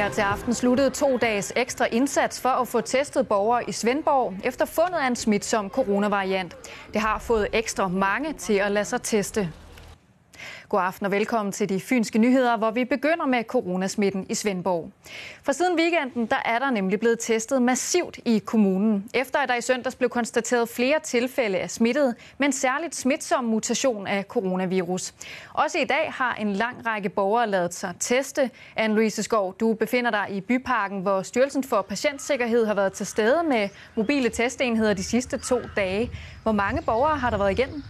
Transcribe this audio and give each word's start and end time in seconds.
Her 0.00 0.10
til 0.10 0.20
aften 0.20 0.54
sluttede 0.54 0.90
to 0.90 1.16
dages 1.16 1.52
ekstra 1.56 1.86
indsats 1.92 2.40
for 2.40 2.48
at 2.48 2.68
få 2.68 2.80
testet 2.80 3.28
borgere 3.28 3.68
i 3.68 3.72
Svendborg 3.72 4.34
efter 4.44 4.64
fundet 4.64 4.98
af 4.98 5.06
en 5.06 5.16
smitsom 5.16 5.70
coronavariant. 5.70 6.56
Det 6.92 7.00
har 7.00 7.18
fået 7.18 7.48
ekstra 7.52 7.88
mange 7.88 8.32
til 8.32 8.54
at 8.54 8.72
lade 8.72 8.84
sig 8.84 9.02
teste. 9.02 9.52
God 10.70 10.80
aften 10.80 11.06
og 11.06 11.12
velkommen 11.12 11.52
til 11.52 11.68
de 11.68 11.80
fynske 11.80 12.18
nyheder, 12.18 12.56
hvor 12.56 12.70
vi 12.70 12.84
begynder 12.84 13.26
med 13.26 13.44
coronasmitten 13.44 14.26
i 14.28 14.34
Svendborg. 14.34 14.90
For 15.42 15.52
siden 15.52 15.78
weekenden 15.78 16.26
der 16.26 16.42
er 16.44 16.58
der 16.58 16.70
nemlig 16.70 17.00
blevet 17.00 17.18
testet 17.20 17.62
massivt 17.62 18.18
i 18.24 18.38
kommunen, 18.38 19.10
efter 19.14 19.38
at 19.38 19.48
der 19.48 19.54
i 19.54 19.60
søndags 19.60 19.94
blev 19.96 20.10
konstateret 20.10 20.68
flere 20.68 21.00
tilfælde 21.00 21.58
af 21.58 21.70
smittet 21.70 22.14
men 22.38 22.52
særligt 22.52 22.94
smitsom 22.94 23.44
mutation 23.44 24.06
af 24.06 24.24
coronavirus. 24.24 25.14
Også 25.54 25.78
i 25.78 25.84
dag 25.84 26.12
har 26.14 26.34
en 26.34 26.52
lang 26.52 26.86
række 26.86 27.08
borgere 27.08 27.46
lavet 27.46 27.74
sig 27.74 27.94
teste. 28.00 28.50
Anne-Louise 28.78 29.22
Skov, 29.22 29.54
du 29.60 29.74
befinder 29.74 30.10
dig 30.10 30.26
i 30.30 30.40
Byparken, 30.40 31.00
hvor 31.00 31.22
Styrelsen 31.22 31.64
for 31.64 31.82
Patientsikkerhed 31.82 32.66
har 32.66 32.74
været 32.74 32.92
til 32.92 33.06
stede 33.06 33.42
med 33.42 33.68
mobile 33.96 34.28
testenheder 34.28 34.94
de 34.94 35.04
sidste 35.04 35.38
to 35.38 35.60
dage. 35.76 36.10
Hvor 36.42 36.52
mange 36.52 36.82
borgere 36.82 37.16
har 37.16 37.30
der 37.30 37.38
været 37.38 37.50
igennem? 37.50 37.82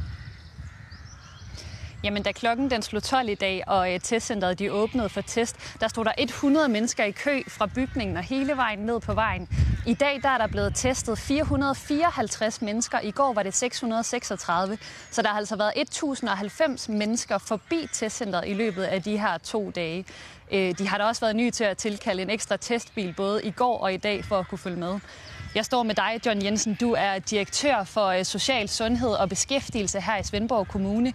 Jamen, 2.05 2.23
da 2.23 2.33
klokken 2.33 2.71
den 2.71 2.83
slog 2.83 3.03
12 3.03 3.29
i 3.29 3.35
dag, 3.35 3.65
og 3.67 3.95
øh, 3.95 4.01
testcenteret 4.01 4.59
de 4.59 4.73
åbnede 4.73 5.09
for 5.09 5.21
test, 5.21 5.57
der 5.81 5.89
stod 5.89 6.05
der 6.05 6.13
100 6.19 6.69
mennesker 6.69 7.05
i 7.05 7.11
kø 7.11 7.43
fra 7.49 7.67
bygningen 7.67 8.17
og 8.17 8.23
hele 8.23 8.57
vejen 8.57 8.79
ned 8.79 9.01
på 9.01 9.15
vejen. 9.15 9.49
I 9.87 9.95
dag 9.95 10.21
der 10.23 10.29
er 10.29 10.39
der 10.39 10.47
blevet 10.47 10.73
testet 10.75 11.19
454 11.19 12.63
mennesker. 12.63 13.01
I 13.01 13.11
går 13.11 13.33
var 13.33 13.43
det 13.43 13.55
636. 13.55 14.79
Så 15.11 15.23
der 15.23 15.29
har 15.29 15.37
altså 15.37 15.57
været 15.57 15.73
1090 15.77 16.89
mennesker 16.89 17.39
forbi 17.39 17.89
testcenteret 17.93 18.49
i 18.49 18.55
løbet 18.55 18.83
af 18.83 19.03
de 19.03 19.19
her 19.19 19.39
to 19.39 19.71
dage. 19.71 20.05
Øh, 20.53 20.79
de 20.79 20.89
har 20.89 20.99
da 20.99 21.05
også 21.05 21.21
været 21.21 21.37
nye 21.37 21.51
til 21.51 21.65
at 21.65 21.77
tilkalde 21.77 22.23
en 22.23 22.31
ekstra 22.31 22.57
testbil 22.57 23.15
både 23.17 23.45
i 23.45 23.51
går 23.51 23.79
og 23.79 23.95
i 23.95 23.97
dag 23.97 24.25
for 24.25 24.39
at 24.39 24.49
kunne 24.49 24.59
følge 24.59 24.77
med. 24.77 25.01
Jeg 25.55 25.65
står 25.65 25.83
med 25.83 25.95
dig, 25.95 26.21
John 26.27 26.45
Jensen. 26.45 26.75
Du 26.75 26.93
er 26.99 27.19
direktør 27.19 27.85
for 27.85 28.07
øh, 28.07 28.25
Social 28.25 28.69
Sundhed 28.69 29.11
og 29.11 29.29
Beskæftigelse 29.29 30.01
her 30.01 30.17
i 30.17 30.23
Svendborg 30.23 30.69
Kommune. 30.69 31.13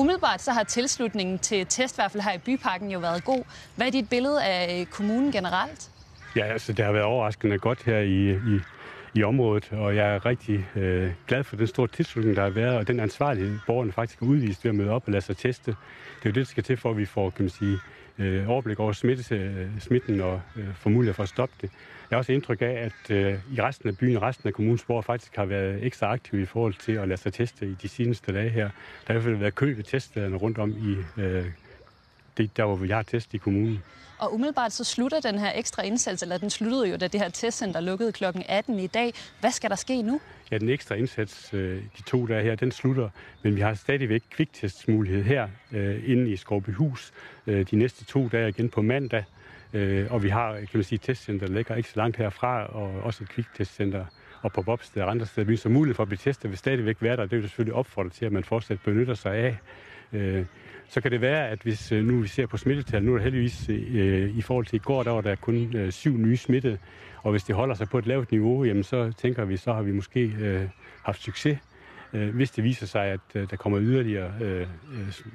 Umiddelbart 0.00 0.42
så 0.42 0.52
har 0.52 0.62
tilslutningen 0.62 1.38
til 1.38 1.66
testværfel 1.66 2.22
her 2.22 2.32
i 2.32 2.38
byparken, 2.38 2.90
jo 2.90 2.98
været 2.98 3.24
god. 3.24 3.44
Hvad 3.76 3.86
er 3.86 3.90
dit 3.90 4.08
billede 4.08 4.44
af 4.44 4.80
øh, 4.80 4.86
kommunen 4.86 5.32
generelt? 5.32 5.90
Ja, 6.36 6.44
altså 6.44 6.72
det 6.72 6.84
har 6.84 6.92
været 6.92 7.04
overraskende 7.04 7.58
godt 7.58 7.82
her 7.82 7.98
i, 7.98 8.30
i, 8.30 8.60
i 9.14 9.22
området, 9.22 9.72
og 9.72 9.96
jeg 9.96 10.14
er 10.14 10.26
rigtig 10.26 10.68
øh, 10.76 11.12
glad 11.26 11.44
for 11.44 11.56
den 11.56 11.66
store 11.66 11.88
tilslutning, 11.88 12.36
der 12.36 12.42
har 12.42 12.50
været, 12.50 12.76
og 12.76 12.88
den 12.88 13.00
ansvarlighed, 13.00 13.58
borgerne 13.66 13.92
faktisk 13.92 14.20
har 14.20 14.26
udvist 14.26 14.64
ved 14.64 14.68
at 14.68 14.74
møde 14.74 14.90
op 14.90 15.02
og 15.06 15.12
lade 15.12 15.24
sig 15.24 15.36
teste. 15.36 15.70
Det 15.70 15.76
er 16.26 16.30
jo 16.30 16.30
det, 16.30 16.34
der 16.36 16.44
skal 16.44 16.62
til 16.62 16.76
for, 16.76 16.90
at 16.90 16.96
vi 16.96 17.06
får 17.06 17.30
kan 17.30 17.44
man 17.44 17.50
sige, 17.50 17.78
øh, 18.20 18.48
overblik 18.50 18.80
over 18.80 18.92
smitte, 18.92 19.34
øh, 19.34 19.80
smitten 19.80 20.20
og 20.20 20.40
øh, 20.56 20.74
får 20.74 20.90
mulighed 20.90 21.14
for 21.14 21.22
at 21.22 21.28
stoppe 21.28 21.54
det. 21.60 21.70
Jeg 22.10 22.16
har 22.16 22.18
også 22.18 22.32
indtryk 22.32 22.62
af, 22.62 22.90
at 22.90 23.10
øh, 23.10 23.34
i 23.52 23.60
resten 23.60 23.88
af 23.88 23.98
byen, 23.98 24.22
resten 24.22 24.48
af 24.48 24.54
kommunens 24.54 24.84
borgere 24.84 25.02
faktisk 25.02 25.36
har 25.36 25.44
været 25.44 25.84
ekstra 25.84 26.12
aktive 26.12 26.42
i 26.42 26.44
forhold 26.44 26.74
til 26.74 26.92
at 26.92 27.08
lade 27.08 27.20
sig 27.20 27.32
teste 27.32 27.66
i 27.66 27.74
de 27.82 27.88
seneste 27.88 28.32
dage 28.32 28.48
her. 28.48 28.68
Der 29.06 29.12
har 29.12 29.14
i 29.14 29.16
hvert 29.18 29.24
fald 29.24 29.36
været 29.36 29.54
kø 29.54 29.74
ved 29.74 29.84
teststederne 29.84 30.36
rundt 30.36 30.58
om 30.58 30.70
i 30.70 31.20
øh, 31.20 31.44
det, 32.36 32.56
der, 32.56 32.64
hvor 32.64 32.76
vi 32.76 32.88
har 32.88 33.02
test 33.02 33.34
i 33.34 33.36
kommunen. 33.36 33.82
Og 34.20 34.34
umiddelbart 34.34 34.72
så 34.72 34.84
slutter 34.84 35.20
den 35.20 35.38
her 35.38 35.52
ekstra 35.54 35.82
indsats, 35.82 36.22
eller 36.22 36.38
den 36.38 36.50
sluttede 36.50 36.88
jo, 36.90 36.96
da 36.96 37.08
det 37.08 37.20
her 37.20 37.28
testcenter 37.28 37.80
lukkede 37.80 38.12
kl. 38.12 38.24
18 38.48 38.78
i 38.78 38.86
dag. 38.86 39.12
Hvad 39.40 39.50
skal 39.50 39.70
der 39.70 39.76
ske 39.76 40.02
nu? 40.02 40.20
Ja, 40.50 40.58
den 40.58 40.68
ekstra 40.68 40.94
indsats, 40.94 41.54
øh, 41.54 41.82
de 41.98 42.02
to 42.02 42.26
dage 42.26 42.42
her, 42.42 42.54
den 42.54 42.72
slutter, 42.72 43.08
men 43.42 43.56
vi 43.56 43.60
har 43.60 43.74
stadigvæk 43.74 44.22
kviktestmulighed 44.30 45.22
her 45.22 45.48
øh, 45.72 46.10
inde 46.10 46.30
i 46.30 46.36
Skovbyhus 46.36 47.12
øh, 47.46 47.66
de 47.70 47.76
næste 47.76 48.04
to 48.04 48.28
dage 48.28 48.48
igen 48.48 48.68
på 48.68 48.82
mandag. 48.82 49.24
Og 50.10 50.22
vi 50.22 50.28
har, 50.28 50.52
kan 50.54 50.68
man 50.74 50.84
sige, 50.84 50.98
testcenter, 50.98 51.46
der 51.46 51.54
ligger 51.54 51.74
ikke 51.74 51.88
så 51.88 51.96
langt 51.96 52.16
herfra, 52.16 52.66
og 52.66 53.02
også 53.02 53.24
et 53.24 53.28
kviktestcenter 53.28 54.04
og 54.42 54.52
på 54.52 54.62
Bobsted 54.62 55.02
og 55.02 55.10
andre 55.10 55.26
steder. 55.26 55.56
Så 55.56 55.68
mulighed 55.68 55.94
for 55.94 56.02
at 56.02 56.08
blive 56.08 56.18
testet 56.18 56.50
vil 56.50 56.58
stadigvæk 56.58 56.96
være 57.00 57.16
der. 57.16 57.22
Det 57.22 57.38
vil 57.38 57.42
selvfølgelig 57.42 57.74
opfordre 57.74 58.10
til, 58.10 58.24
at 58.24 58.32
man 58.32 58.44
fortsat 58.44 58.80
benytter 58.84 59.14
sig 59.14 59.34
af. 59.34 59.58
Øh, 60.12 60.44
så 60.88 61.00
kan 61.00 61.10
det 61.10 61.20
være, 61.20 61.48
at 61.48 61.62
hvis 61.62 61.92
øh, 61.92 62.04
nu 62.04 62.20
vi 62.20 62.28
ser 62.28 62.46
på 62.46 62.56
smittetal, 62.56 63.02
nu 63.02 63.12
er 63.12 63.16
der 63.16 63.24
heldigvis 63.24 63.68
øh, 63.68 64.36
i 64.36 64.42
forhold 64.42 64.66
til 64.66 64.76
i 64.76 64.78
går, 64.78 65.02
der 65.02 65.10
var 65.10 65.20
der 65.20 65.34
kun 65.34 65.76
øh, 65.76 65.92
syv 65.92 66.16
nye 66.16 66.36
smittede, 66.36 66.78
og 67.22 67.30
hvis 67.30 67.44
det 67.44 67.54
holder 67.54 67.74
sig 67.74 67.88
på 67.88 67.98
et 67.98 68.06
lavt 68.06 68.30
niveau, 68.30 68.64
jamen 68.64 68.82
så 68.82 69.12
tænker 69.18 69.44
vi, 69.44 69.56
så 69.56 69.72
har 69.72 69.82
vi 69.82 69.92
måske 69.92 70.32
øh, 70.40 70.68
haft 71.02 71.22
succes. 71.22 71.58
Øh, 72.12 72.34
hvis 72.34 72.50
det 72.50 72.64
viser 72.64 72.86
sig, 72.86 73.06
at 73.06 73.20
øh, 73.34 73.50
der 73.50 73.56
kommer 73.56 73.80
yderligere 73.80 74.32
øh, 74.40 74.66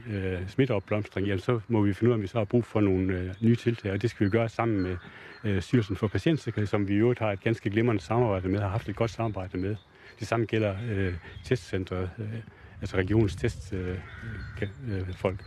øh, 0.09 0.33
øh 0.33 0.47
smitteopblomstring, 0.47 1.27
jamen 1.27 1.39
så 1.39 1.59
må 1.67 1.81
vi 1.81 1.93
finde 1.93 2.09
ud 2.09 2.13
af, 2.13 2.15
om 2.17 2.21
vi 2.21 2.27
så 2.27 2.37
har 2.37 2.45
brug 2.45 2.65
for 2.65 2.81
nogle 2.81 3.13
øh, 3.13 3.33
nye 3.41 3.55
tiltag, 3.55 3.91
og 3.91 4.01
det 4.01 4.09
skal 4.09 4.25
vi 4.25 4.31
gøre 4.31 4.49
sammen 4.49 4.81
med 4.81 4.97
øh, 5.43 5.61
Styrelsen 5.61 5.95
for 5.95 6.07
Patientsikkerhed, 6.07 6.67
som 6.67 6.87
vi 6.87 6.93
i 6.93 6.97
øvrigt 6.97 7.19
har 7.19 7.31
et 7.31 7.41
ganske 7.41 7.69
glimrende 7.69 8.01
samarbejde 8.01 8.47
med, 8.47 8.59
har 8.59 8.69
haft 8.69 8.89
et 8.89 8.95
godt 8.95 9.11
samarbejde 9.11 9.57
med. 9.57 9.75
Det 10.19 10.27
samme 10.27 10.45
gælder 10.45 10.75
øh, 10.91 11.13
testcentret, 11.43 12.09
øh, 12.19 12.25
altså 12.81 12.97
regionens 12.97 13.35
testfolk. 13.35 14.71
Øh, 14.91 14.99
øh, 14.99 15.13
folk. 15.17 15.39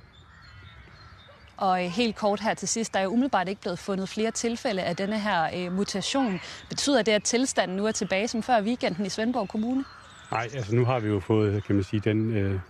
Og 1.59 1.85
øh, 1.85 1.91
helt 1.91 2.17
kort 2.17 2.41
her 2.41 2.55
til 2.55 2.69
sidst, 2.69 2.95
der 2.95 3.01
er 3.01 3.07
umiddelbart 3.07 3.49
ikke 3.49 3.61
blevet 3.61 3.79
fundet 3.79 4.09
flere 4.09 4.31
tilfælde 4.31 4.83
af 4.83 4.97
denne 4.97 5.21
her 5.21 5.51
øh, 5.57 5.73
mutation. 5.73 6.41
Betyder 6.69 7.03
det, 7.03 7.13
at 7.13 7.23
tilstanden 7.23 7.77
nu 7.77 7.87
er 7.87 7.93
tilbage 7.93 8.29
som 8.29 8.43
før 8.43 8.63
weekenden 8.63 9.07
i 9.07 9.09
Svendborg 9.09 9.49
Kommune? 9.49 9.85
Nej, 10.31 10.49
altså 10.55 10.75
nu 10.75 10.85
har 10.85 10.99
vi 10.99 11.09
jo 11.09 11.21
fået, 11.21 11.65
kan 11.65 11.75
man 11.75 11.85
sige, 11.85 12.01
den 12.01 12.37
øh, 12.37 12.61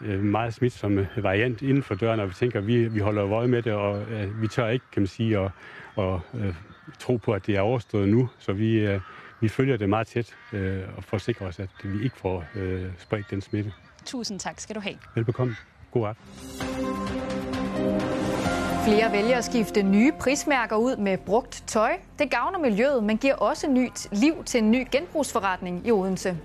øh 0.00 0.20
meget 0.20 0.54
smitsomme 0.54 1.08
variant 1.16 1.62
inden 1.62 1.82
for 1.82 1.94
døren, 1.94 2.20
og 2.20 2.28
vi 2.28 2.34
tænker, 2.34 2.58
at 2.58 2.66
vi, 2.66 2.88
vi 2.88 3.00
holder 3.00 3.32
øje 3.32 3.48
med 3.48 3.62
det, 3.62 3.72
og 3.72 4.02
øh, 4.02 4.42
vi 4.42 4.48
tør 4.48 4.68
ikke, 4.68 4.84
kan 4.92 5.02
man 5.02 5.06
sige, 5.06 5.38
at, 5.38 5.50
at 5.98 6.18
øh, 6.34 6.54
tro 6.98 7.16
på, 7.16 7.32
at 7.32 7.46
det 7.46 7.56
er 7.56 7.60
overstået 7.60 8.08
nu, 8.08 8.28
så 8.38 8.52
vi, 8.52 8.78
øh, 8.78 9.00
vi 9.40 9.48
følger 9.48 9.76
det 9.76 9.88
meget 9.88 10.06
tæt 10.06 10.34
øh, 10.52 10.82
og 10.96 11.04
for 11.04 11.16
at 11.16 11.22
sikre 11.22 11.46
os, 11.46 11.58
at 11.58 11.68
vi 11.84 12.04
ikke 12.04 12.16
får 12.16 12.44
øh, 12.54 12.84
spredt 12.98 13.30
den 13.30 13.40
smitte. 13.40 13.72
Tusind 14.04 14.40
tak 14.40 14.60
skal 14.60 14.76
du 14.76 14.80
have. 14.80 14.96
Velbekomme. 15.14 15.56
God 15.90 16.08
aften. 16.08 16.24
Flere 18.84 19.12
vælger 19.12 19.36
at 19.36 19.44
skifte 19.44 19.82
nye 19.82 20.12
prismærker 20.20 20.76
ud 20.76 20.96
med 20.96 21.18
brugt 21.18 21.64
tøj. 21.66 21.92
Det 22.18 22.30
gavner 22.30 22.58
miljøet, 22.58 23.04
men 23.04 23.18
giver 23.18 23.34
også 23.34 23.70
nyt 23.70 24.08
liv 24.12 24.44
til 24.44 24.58
en 24.62 24.70
ny 24.70 24.86
genbrugsforretning 24.92 25.86
i 25.86 25.90
Odense. 25.90 26.36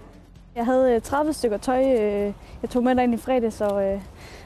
Jeg 0.56 0.66
havde 0.66 1.00
30 1.00 1.30
øh, 1.30 1.34
stykker 1.36 1.58
tøj, 1.58 1.84
øh, 1.84 2.34
jeg 2.62 2.70
tog 2.70 2.84
med 2.84 3.04
ind 3.04 3.14
i 3.14 3.18
fredags, 3.18 3.62
og, 3.62 3.84
øh, 3.84 4.02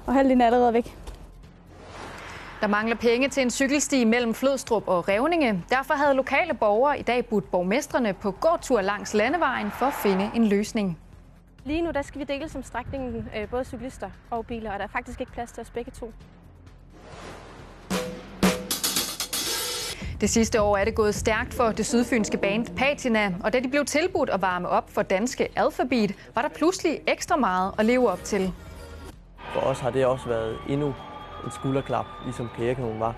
og 0.05 0.13
halvdelen 0.13 0.41
er 0.41 0.45
allerede 0.45 0.73
væk. 0.73 0.95
Der 2.61 2.67
mangler 2.67 2.95
penge 2.95 3.29
til 3.29 3.43
en 3.43 3.49
cykelsti 3.49 4.03
mellem 4.03 4.33
Flodstrup 4.33 4.87
og 4.87 5.07
Revninge. 5.07 5.63
Derfor 5.69 5.93
havde 5.93 6.13
lokale 6.13 6.53
borgere 6.53 6.99
i 6.99 7.01
dag 7.01 7.25
budt 7.25 7.51
borgmestrene 7.51 8.13
på 8.13 8.31
gåtur 8.31 8.81
langs 8.81 9.13
landevejen 9.13 9.71
for 9.71 9.85
at 9.85 9.93
finde 9.93 10.31
en 10.35 10.47
løsning. 10.47 10.97
Lige 11.63 11.81
nu 11.81 11.91
der 11.91 12.01
skal 12.01 12.19
vi 12.19 12.25
dele 12.25 12.49
som 12.49 12.63
strækningen 12.63 13.29
både 13.51 13.65
cyklister 13.65 14.09
og 14.31 14.45
biler, 14.45 14.71
og 14.71 14.79
der 14.79 14.85
er 14.85 14.89
faktisk 14.89 15.19
ikke 15.19 15.31
plads 15.31 15.51
til 15.51 15.61
os 15.61 15.69
begge 15.69 15.91
to. 15.91 16.13
Det 20.21 20.29
sidste 20.29 20.61
år 20.61 20.77
er 20.77 20.85
det 20.85 20.95
gået 20.95 21.15
stærkt 21.15 21.53
for 21.53 21.71
det 21.71 21.85
sydfynske 21.85 22.37
band 22.37 22.67
Patina, 22.77 23.33
og 23.43 23.53
da 23.53 23.59
de 23.59 23.67
blev 23.67 23.85
tilbudt 23.85 24.29
at 24.29 24.41
varme 24.41 24.69
op 24.69 24.89
for 24.89 25.01
danske 25.01 25.47
alfabet, 25.55 26.15
var 26.35 26.41
der 26.41 26.49
pludselig 26.49 26.99
ekstra 27.07 27.35
meget 27.35 27.71
at 27.77 27.85
leve 27.85 28.09
op 28.09 28.23
til. 28.23 28.53
For 29.53 29.59
os 29.59 29.79
har 29.79 29.89
det 29.89 30.05
også 30.05 30.27
været 30.27 30.57
endnu 30.69 30.93
et 31.47 31.53
skulderklap, 31.53 32.05
ligesom 32.23 32.49
Kærekanon 32.57 32.99
var. 32.99 33.15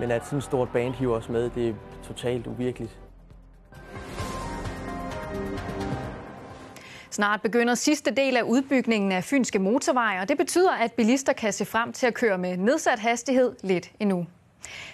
Men 0.00 0.10
at 0.10 0.24
sådan 0.24 0.38
et 0.38 0.44
stort 0.44 0.68
band 0.72 0.94
hiver 0.94 1.16
os 1.16 1.28
med, 1.28 1.50
det 1.50 1.68
er 1.68 1.74
totalt 2.02 2.46
uvirkeligt. 2.46 2.98
Snart 7.10 7.42
begynder 7.42 7.74
sidste 7.74 8.10
del 8.10 8.36
af 8.36 8.42
udbygningen 8.42 9.12
af 9.12 9.24
Fynske 9.24 9.58
Motorvej, 9.58 10.18
og 10.22 10.28
det 10.28 10.36
betyder, 10.36 10.72
at 10.72 10.92
bilister 10.92 11.32
kan 11.32 11.52
se 11.52 11.64
frem 11.64 11.92
til 11.92 12.06
at 12.06 12.14
køre 12.14 12.38
med 12.38 12.56
nedsat 12.56 12.98
hastighed 12.98 13.56
lidt 13.62 13.90
endnu. 14.00 14.26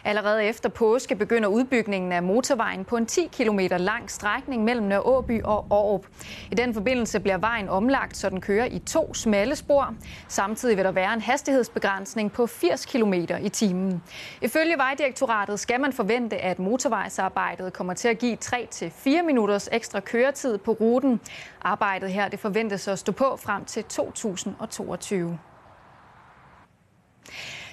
Allerede 0.05 0.45
efter 0.45 0.69
påske 0.69 1.17
begynder 1.17 1.49
udbygningen 1.49 2.13
af 2.13 2.23
motorvejen 2.23 2.85
på 2.85 2.97
en 2.97 3.07
10 3.07 3.27
km 3.27 3.61
lang 3.71 4.11
strækning 4.11 4.65
mellem 4.65 4.87
Nørre 4.87 5.03
Åby 5.03 5.43
og 5.43 5.67
Aarup. 5.71 6.07
I 6.51 6.55
den 6.55 6.75
forbindelse 6.75 7.21
bliver 7.21 7.39
vejen 7.39 7.69
omlagt, 7.69 8.17
så 8.17 8.31
den 8.31 8.41
kører 8.41 8.65
i 8.65 8.79
to 8.79 9.15
smalle 9.15 9.57
spor. 9.57 9.95
Samtidig 10.29 10.77
vil 10.77 10.85
der 10.85 10.93
være 10.93 11.15
en 11.15 11.21
hastighedsbegrænsning 11.21 12.33
på 12.33 12.47
80 12.47 12.87
km 12.87 13.15
i 13.43 13.49
timen. 13.49 14.03
Ifølge 14.43 14.77
Vejdirektoratet 14.79 15.61
skal 15.61 15.81
man 15.81 15.93
forvente, 15.93 16.37
at 16.37 16.59
motorvejsarbejdet 16.59 17.73
kommer 17.73 17.95
til 17.95 18.09
at 18.09 18.19
give 18.19 18.37
3-4 18.45 19.23
minutters 19.23 19.69
ekstra 19.73 20.01
køretid 20.01 20.59
på 20.59 20.73
ruten. 20.73 21.21
Arbejdet 21.63 22.11
her 22.11 22.29
det 22.29 22.41
forventes 22.41 22.89
at 22.89 22.99
stå 22.99 23.13
på 23.13 23.37
frem 23.37 23.65
til 23.65 23.85
2022. 23.85 25.39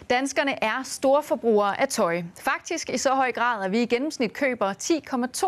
Danskerne 0.10 0.64
er 0.64 0.84
store 0.84 1.24
forbrugere 1.24 1.82
af 1.82 1.88
tøj. 1.88 2.24
Faktisk 2.40 2.90
i 2.90 2.98
så 2.98 3.14
høj 3.14 3.32
grad, 3.32 3.66
at 3.66 3.72
vi 3.72 3.82
i 3.82 3.86
gennemsnit 3.86 4.34
køber 4.34 4.74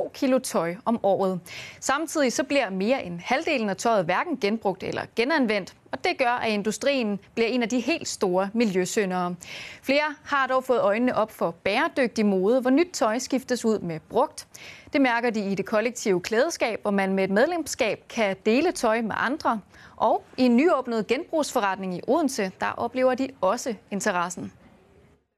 10,2 0.06 0.10
kilo 0.14 0.40
tøj 0.40 0.76
om 0.86 1.00
året. 1.04 1.40
Samtidig 1.80 2.34
så 2.34 2.44
bliver 2.44 2.70
mere 2.70 3.04
end 3.04 3.20
halvdelen 3.20 3.70
af 3.70 3.78
tøjet 3.78 4.06
hverken 4.06 4.38
genbrugt 4.38 4.84
eller 4.84 5.02
genanvendt. 5.16 5.74
og 5.92 6.04
det 6.04 6.18
gør, 6.18 6.30
at 6.30 6.52
industrien 6.52 7.20
bliver 7.34 7.48
en 7.48 7.64
af 7.64 7.70
de 7.70 7.80
helt 7.80 8.08
store 8.08 8.50
miljøsyndere. 8.54 9.36
Flere 9.82 10.16
har 10.24 10.48
dog 10.48 10.64
fået 10.64 10.82
øjnene 10.82 11.16
op 11.16 11.32
for 11.32 11.52
bæredygtig 11.52 12.26
mode, 12.26 12.62
hvor 12.62 12.70
nyt 12.70 12.90
tøj 12.94 13.20
skiftes 13.20 13.66
ud 13.66 13.80
med 13.80 14.00
brugt. 14.10 14.48
Det 14.94 15.02
mærker 15.02 15.30
de 15.30 15.52
i 15.52 15.56
det 15.56 15.66
kollektive 15.66 16.22
klædeskab, 16.22 16.82
hvor 16.82 16.92
man 16.92 17.14
med 17.14 17.24
et 17.24 17.30
medlemskab 17.30 18.04
kan 18.10 18.36
dele 18.46 18.72
tøj 18.72 19.02
med 19.02 19.16
andre. 19.18 19.60
Og 19.96 20.24
i 20.38 20.44
en 20.44 20.58
nyåbnet 20.58 21.08
genbrugsforretning 21.08 21.96
i 21.96 22.02
Odense, 22.08 22.52
der 22.60 22.72
oplever 22.78 23.16
de 23.16 23.30
også 23.42 23.76
interessen. 23.92 24.52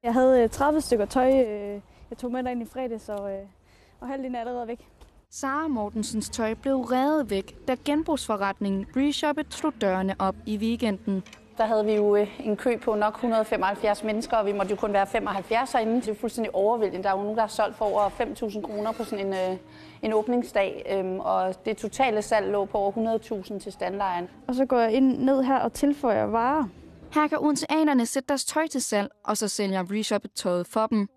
Jeg 0.04 0.14
havde 0.14 0.48
30 0.48 0.78
øh, 0.78 0.82
stykker 0.82 1.06
tøj, 1.06 1.32
øh, 1.32 1.82
jeg 2.10 2.18
tog 2.18 2.32
med 2.32 2.52
ind 2.52 2.62
i 2.62 2.66
fredags, 2.66 3.10
og, 3.10 3.32
øh, 3.32 3.40
og 4.00 4.08
halvdelen 4.08 4.36
er 4.36 4.40
allerede 4.40 4.68
væk. 4.68 4.88
Sara 5.30 5.68
Mortensens 5.68 6.30
tøj 6.30 6.54
blev 6.54 6.82
reddet 6.82 7.30
væk, 7.30 7.68
da 7.68 7.76
genbrugsforretningen 7.86 8.86
Reshoppet 8.96 9.54
slog 9.54 9.74
dørene 9.82 10.16
op 10.20 10.36
i 10.46 10.58
weekenden. 10.58 11.24
Der 11.58 11.66
havde 11.66 11.86
vi 11.86 11.94
jo 11.94 12.16
en 12.40 12.58
kø 12.58 12.78
på 12.78 12.96
nok 12.96 13.14
175 13.14 14.04
mennesker, 14.04 14.38
og 14.38 14.46
vi 14.46 14.52
måtte 14.52 14.72
jo 14.72 14.76
kun 14.76 14.94
være 14.94 15.08
75 15.08 15.72
herinde. 15.72 15.96
Det 15.96 16.08
er 16.08 16.16
fuldstændig 16.16 16.56
overvældende. 16.56 17.04
Der 17.04 17.10
er 17.10 17.14
jo 17.18 17.22
nogen, 17.22 17.36
der 17.36 17.42
har 17.42 17.48
solgt 17.48 17.78
for 17.78 17.86
over 17.86 18.10
5.000 18.10 18.62
kroner 18.62 18.92
på 18.92 19.04
sådan 19.04 19.34
en, 19.34 19.60
en 20.02 20.14
åbningsdag, 20.14 20.86
øhm, 20.92 21.20
og 21.20 21.66
det 21.66 21.78
totale 21.78 22.22
salg 22.22 22.52
lå 22.52 22.66
på 22.66 22.78
over 22.78 23.20
100.000 23.52 23.60
til 23.60 23.72
standlejen. 23.72 24.28
Og 24.48 24.56
så 24.56 24.66
går 24.66 24.80
jeg 24.80 24.92
ind 24.92 25.18
ned 25.18 25.44
her 25.44 25.60
og 25.60 25.74
tilføjer 25.74 26.26
varer. 26.26 26.66
Her 27.14 27.28
kan 27.28 27.38
odenseanerne 27.42 28.06
sætte 28.06 28.28
deres 28.28 28.46
tøj 28.46 28.68
til 28.68 28.82
salg, 28.82 29.10
og 29.24 29.38
så 29.38 29.48
sælger 29.48 29.84
Reshoppet 29.92 30.32
tøjet 30.32 30.68
for 30.68 30.88
dem. 30.88 31.08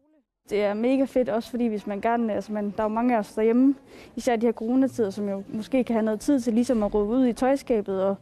Det 0.50 0.64
er 0.64 0.74
mega 0.74 1.04
fedt, 1.04 1.28
også 1.28 1.50
fordi 1.50 1.66
hvis 1.66 1.86
man 1.86 2.00
gerne, 2.00 2.32
altså 2.32 2.52
man, 2.52 2.64
der 2.76 2.82
er 2.82 2.82
jo 2.82 2.88
mange 2.88 3.14
af 3.14 3.18
os 3.18 3.32
derhjemme, 3.32 3.74
især 4.16 4.36
de 4.36 4.46
her 4.46 4.52
coronatider, 4.52 5.10
som 5.10 5.28
jo 5.28 5.42
måske 5.48 5.84
kan 5.84 5.94
have 5.94 6.04
noget 6.04 6.20
tid 6.20 6.40
til 6.40 6.52
ligesom 6.54 6.82
at 6.82 6.94
råbe 6.94 7.12
ud 7.12 7.26
i 7.26 7.32
tøjskabet 7.32 8.02
og, 8.02 8.16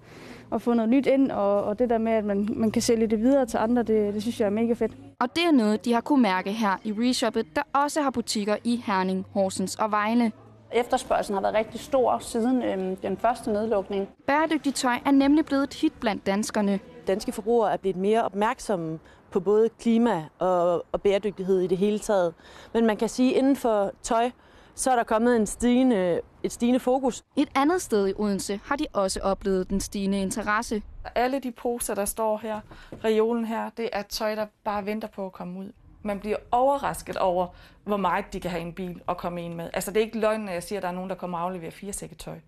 og 0.50 0.62
få 0.62 0.74
noget 0.74 0.88
nyt 0.88 1.06
ind, 1.06 1.30
og, 1.30 1.64
og 1.64 1.78
det 1.78 1.90
der 1.90 1.98
med, 1.98 2.12
at 2.12 2.24
man, 2.24 2.48
man 2.56 2.70
kan 2.70 2.82
sælge 2.82 3.06
det 3.06 3.20
videre 3.20 3.46
til 3.46 3.58
andre, 3.58 3.82
det, 3.82 4.14
det 4.14 4.22
synes 4.22 4.40
jeg 4.40 4.46
er 4.46 4.50
mega 4.50 4.72
fedt. 4.72 4.92
Og 5.20 5.36
det 5.36 5.44
er 5.44 5.52
noget, 5.52 5.84
de 5.84 5.92
har 5.92 6.00
kunne 6.00 6.22
mærke 6.22 6.52
her 6.52 6.80
i 6.84 6.92
Reshoppet, 6.92 7.46
der 7.56 7.62
også 7.72 8.02
har 8.02 8.10
butikker 8.10 8.56
i 8.64 8.82
Herning, 8.86 9.26
Horsens 9.32 9.76
og 9.76 9.90
Vejle. 9.90 10.32
Efterspørgselen 10.72 11.34
har 11.34 11.42
været 11.42 11.54
rigtig 11.54 11.80
stor 11.80 12.18
siden 12.18 12.62
øhm, 12.62 12.96
den 12.96 13.16
første 13.16 13.52
nedlukning. 13.52 14.08
Bæredygtig 14.26 14.74
tøj 14.74 14.94
er 15.06 15.10
nemlig 15.10 15.44
blevet 15.44 15.62
et 15.62 15.74
hit 15.74 15.92
blandt 16.00 16.26
danskerne. 16.26 16.80
Danske 17.06 17.32
forbrugere 17.32 17.72
er 17.72 17.76
blevet 17.76 17.96
mere 17.96 18.24
opmærksomme 18.24 18.98
på 19.30 19.40
både 19.40 19.68
klima 19.68 20.24
og, 20.38 20.86
og 20.92 21.02
bæredygtighed 21.02 21.60
i 21.60 21.66
det 21.66 21.78
hele 21.78 21.98
taget. 21.98 22.34
Men 22.72 22.86
man 22.86 22.96
kan 22.96 23.08
sige, 23.08 23.34
at 23.34 23.38
inden 23.38 23.56
for 23.56 23.92
tøj, 24.02 24.30
så 24.74 24.90
er 24.90 24.96
der 24.96 25.02
kommet 25.02 25.36
en 25.36 25.46
stigende, 25.46 26.20
et 26.42 26.52
stigende 26.52 26.80
fokus. 26.80 27.24
Et 27.36 27.48
andet 27.54 27.82
sted 27.82 28.08
i 28.08 28.12
Odense 28.16 28.60
har 28.64 28.76
de 28.76 28.86
også 28.92 29.20
oplevet 29.20 29.70
den 29.70 29.80
stigende 29.80 30.20
interesse. 30.20 30.82
Alle 31.14 31.38
de 31.38 31.52
poser, 31.52 31.94
der 31.94 32.04
står 32.04 32.38
her, 32.42 32.60
reolen 33.04 33.44
her, 33.44 33.70
det 33.76 33.88
er 33.92 34.02
tøj, 34.02 34.34
der 34.34 34.46
bare 34.64 34.86
venter 34.86 35.08
på 35.08 35.26
at 35.26 35.32
komme 35.32 35.58
ud. 35.60 35.72
Man 36.02 36.20
bliver 36.20 36.36
overrasket 36.50 37.16
over, 37.16 37.46
hvor 37.84 37.96
meget 37.96 38.32
de 38.32 38.40
kan 38.40 38.50
have 38.50 38.60
en 38.60 38.72
bil 38.72 39.02
og 39.06 39.16
komme 39.16 39.42
ind 39.42 39.54
med. 39.54 39.70
Altså 39.72 39.90
det 39.90 40.00
er 40.00 40.04
ikke 40.04 40.18
løgn, 40.18 40.40
når 40.40 40.52
jeg 40.52 40.62
siger, 40.62 40.78
at 40.78 40.82
der 40.82 40.88
er 40.88 40.92
nogen, 40.92 41.10
der 41.10 41.16
kommer 41.16 41.38
og 41.38 41.44
afleverer 41.44 41.70
fire 41.70 41.92
sække 41.92 42.14
tøj. 42.14 42.38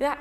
Ja, 0.00 0.12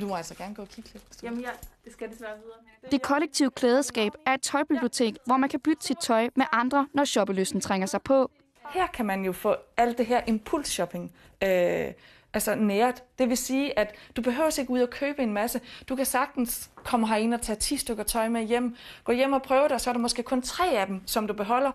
du 0.00 0.06
må 0.06 0.14
altså 0.16 0.34
gerne 0.34 0.54
gå 0.54 0.62
og 0.62 0.68
kigge 0.68 0.90
lidt. 0.92 1.04
Jamen, 1.22 1.40
ja, 1.40 1.50
det 1.84 1.92
skal 1.92 2.10
desværre 2.10 2.36
videre. 2.36 2.90
Det 2.90 3.02
kollektive 3.02 3.50
klædeskab 3.50 4.12
er 4.26 4.34
et 4.34 4.42
tøjbibliotek, 4.42 5.16
hvor 5.26 5.36
man 5.36 5.48
kan 5.48 5.60
bytte 5.60 5.86
sit 5.86 5.96
tøj 6.02 6.28
med 6.36 6.46
andre, 6.52 6.88
når 6.94 7.04
shoppelysten 7.04 7.60
trænger 7.60 7.86
sig 7.86 8.02
på. 8.02 8.30
Her 8.70 8.86
kan 8.86 9.06
man 9.06 9.24
jo 9.24 9.32
få 9.32 9.56
alt 9.76 9.98
det 9.98 10.06
her 10.06 10.20
impulsshopping 10.26 11.12
øh, 11.42 11.92
altså 12.34 12.54
nært. 12.54 13.02
Det 13.18 13.28
vil 13.28 13.36
sige, 13.36 13.78
at 13.78 13.94
du 14.16 14.22
behøver 14.22 14.58
ikke 14.58 14.70
ud 14.70 14.80
og 14.80 14.90
købe 14.90 15.22
en 15.22 15.32
masse. 15.32 15.60
Du 15.88 15.96
kan 15.96 16.06
sagtens 16.06 16.70
komme 16.84 17.08
herind 17.08 17.34
og 17.34 17.40
tage 17.42 17.56
10 17.56 17.76
stykker 17.76 18.04
tøj 18.04 18.28
med 18.28 18.42
hjem. 18.42 18.76
Gå 19.04 19.12
hjem 19.12 19.32
og 19.32 19.42
prøve 19.42 19.64
det, 19.64 19.72
og 19.72 19.80
så 19.80 19.90
er 19.90 19.94
der 19.94 20.00
måske 20.00 20.22
kun 20.22 20.42
tre 20.42 20.66
af 20.78 20.86
dem, 20.86 21.02
som 21.06 21.26
du 21.26 21.34
beholder. 21.34 21.72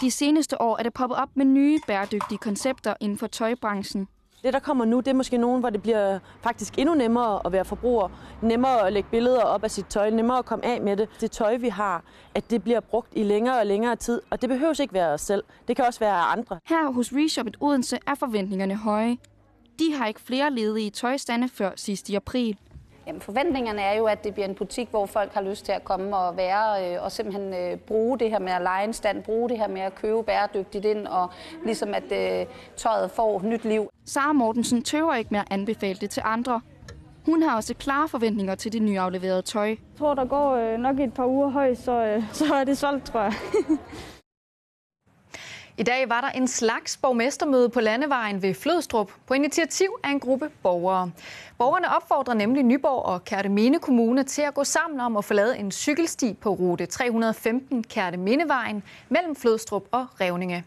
De 0.00 0.10
seneste 0.10 0.60
år 0.60 0.78
er 0.78 0.82
det 0.82 0.94
poppet 0.94 1.18
op 1.18 1.28
med 1.34 1.44
nye 1.44 1.80
bæredygtige 1.86 2.38
koncepter 2.38 2.94
inden 3.00 3.18
for 3.18 3.26
tøjbranchen. 3.26 4.08
Det, 4.42 4.52
der 4.52 4.58
kommer 4.58 4.84
nu, 4.84 4.96
det 5.00 5.08
er 5.08 5.14
måske 5.14 5.38
nogen, 5.38 5.60
hvor 5.60 5.70
det 5.70 5.82
bliver 5.82 6.18
faktisk 6.42 6.78
endnu 6.78 6.94
nemmere 6.94 7.40
at 7.46 7.52
være 7.52 7.64
forbruger. 7.64 8.08
Nemmere 8.42 8.86
at 8.86 8.92
lægge 8.92 9.08
billeder 9.10 9.42
op 9.42 9.64
af 9.64 9.70
sit 9.70 9.86
tøj, 9.86 10.10
nemmere 10.10 10.38
at 10.38 10.44
komme 10.44 10.64
af 10.64 10.80
med 10.80 10.96
det. 10.96 11.08
Det 11.20 11.30
tøj, 11.30 11.56
vi 11.56 11.68
har, 11.68 12.04
at 12.34 12.50
det 12.50 12.62
bliver 12.62 12.80
brugt 12.80 13.12
i 13.12 13.22
længere 13.22 13.58
og 13.58 13.66
længere 13.66 13.96
tid. 13.96 14.20
Og 14.30 14.40
det 14.40 14.48
behøver 14.48 14.80
ikke 14.80 14.94
være 14.94 15.12
os 15.12 15.20
selv. 15.20 15.44
Det 15.68 15.76
kan 15.76 15.84
også 15.84 16.00
være 16.00 16.14
andre. 16.14 16.58
Her 16.66 16.92
hos 16.92 17.12
Reshoppet 17.12 17.56
Odense 17.60 17.98
er 18.06 18.14
forventningerne 18.14 18.76
høje. 18.76 19.16
De 19.78 19.94
har 19.94 20.06
ikke 20.06 20.20
flere 20.20 20.50
ledige 20.50 20.90
tøjstande 20.90 21.48
før 21.48 21.70
sidst 21.76 22.08
i 22.08 22.14
april. 22.14 22.56
Jamen, 23.08 23.20
forventningerne 23.20 23.82
er 23.82 23.98
jo, 23.98 24.04
at 24.04 24.24
det 24.24 24.34
bliver 24.34 24.48
en 24.48 24.54
butik, 24.54 24.88
hvor 24.90 25.06
folk 25.06 25.34
har 25.34 25.40
lyst 25.40 25.64
til 25.64 25.72
at 25.72 25.84
komme 25.84 26.16
og 26.16 26.36
være 26.36 26.94
øh, 26.94 27.02
og 27.04 27.12
simpelthen 27.12 27.54
øh, 27.54 27.76
bruge 27.76 28.18
det 28.18 28.30
her 28.30 28.38
med 28.38 28.52
at 28.52 28.62
lege 28.62 28.84
en 28.84 28.92
stand, 28.92 29.22
bruge 29.22 29.48
det 29.48 29.58
her 29.58 29.68
med 29.68 29.80
at 29.80 29.94
købe 29.94 30.22
bæredygtigt 30.22 30.84
ind, 30.84 31.06
og 31.06 31.30
ligesom 31.64 31.94
at 31.94 32.12
øh, 32.12 32.46
tøjet 32.76 33.10
får 33.10 33.42
nyt 33.44 33.64
liv. 33.64 33.90
Sara 34.04 34.32
Mortensen 34.32 34.82
tøver 34.82 35.14
ikke 35.14 35.28
med 35.30 35.40
at 35.40 35.46
anbefale 35.50 35.94
det 35.94 36.10
til 36.10 36.22
andre. 36.26 36.60
Hun 37.26 37.42
har 37.42 37.56
også 37.56 37.74
klare 37.74 38.08
forventninger 38.08 38.54
til 38.54 38.72
det 38.72 38.82
nyafleverede 38.82 39.42
tøj. 39.42 39.68
Jeg 39.68 39.76
tror, 39.98 40.14
der 40.14 40.24
går 40.24 40.50
øh, 40.54 40.78
nok 40.78 41.00
et 41.00 41.14
par 41.14 41.26
uger 41.26 41.48
høj, 41.48 41.74
så, 41.74 42.04
øh, 42.04 42.22
så 42.32 42.54
er 42.54 42.64
det 42.64 42.78
solgt, 42.78 43.06
tror 43.06 43.20
jeg. 43.20 43.32
I 45.78 45.82
dag 45.82 46.08
var 46.08 46.20
der 46.20 46.28
en 46.28 46.48
slags 46.48 46.96
borgmestermøde 46.96 47.68
på 47.68 47.80
Landevejen 47.80 48.42
ved 48.42 48.54
Flødstrup 48.54 49.10
på 49.26 49.34
initiativ 49.34 49.88
af 50.04 50.10
en 50.10 50.20
gruppe 50.20 50.50
borgere. 50.62 51.10
Borgerne 51.58 51.94
opfordrer 51.96 52.34
nemlig 52.34 52.62
Nyborg 52.62 53.02
og 53.02 53.24
Kærteminde 53.24 53.78
Kommune 53.78 54.24
til 54.24 54.42
at 54.42 54.54
gå 54.54 54.64
sammen 54.64 55.00
om 55.00 55.16
at 55.16 55.24
få 55.24 55.34
lavet 55.34 55.60
en 55.60 55.70
cykelsti 55.72 56.34
på 56.40 56.50
rute 56.50 56.86
315 56.86 57.84
Kærtemindevejen 57.84 58.82
mellem 59.08 59.36
Flødstrup 59.36 59.84
og 59.90 60.06
Revninge. 60.20 60.64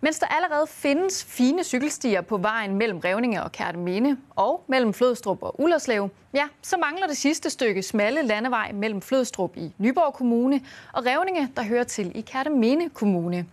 Mens 0.00 0.18
der 0.18 0.26
allerede 0.26 0.66
findes 0.66 1.24
fine 1.24 1.64
cykelstier 1.64 2.20
på 2.20 2.36
vejen 2.36 2.74
mellem 2.74 2.98
Revninge 2.98 3.42
og 3.42 3.52
Kærteminde 3.52 4.16
og 4.30 4.64
mellem 4.68 4.94
Flødstrup 4.94 5.42
og 5.42 5.60
Ullerslev, 5.60 6.08
ja, 6.34 6.44
så 6.62 6.76
mangler 6.76 7.06
det 7.06 7.16
sidste 7.16 7.50
stykke 7.50 7.82
smalle 7.82 8.22
landevej 8.22 8.72
mellem 8.72 9.02
Flødstrup 9.02 9.56
i 9.56 9.72
Nyborg 9.78 10.14
Kommune 10.14 10.60
og 10.92 11.06
Revninge, 11.06 11.48
der 11.56 11.62
hører 11.62 11.84
til 11.84 12.12
i 12.14 12.20
Kærteminde 12.20 12.88
Kommune. 12.88 13.46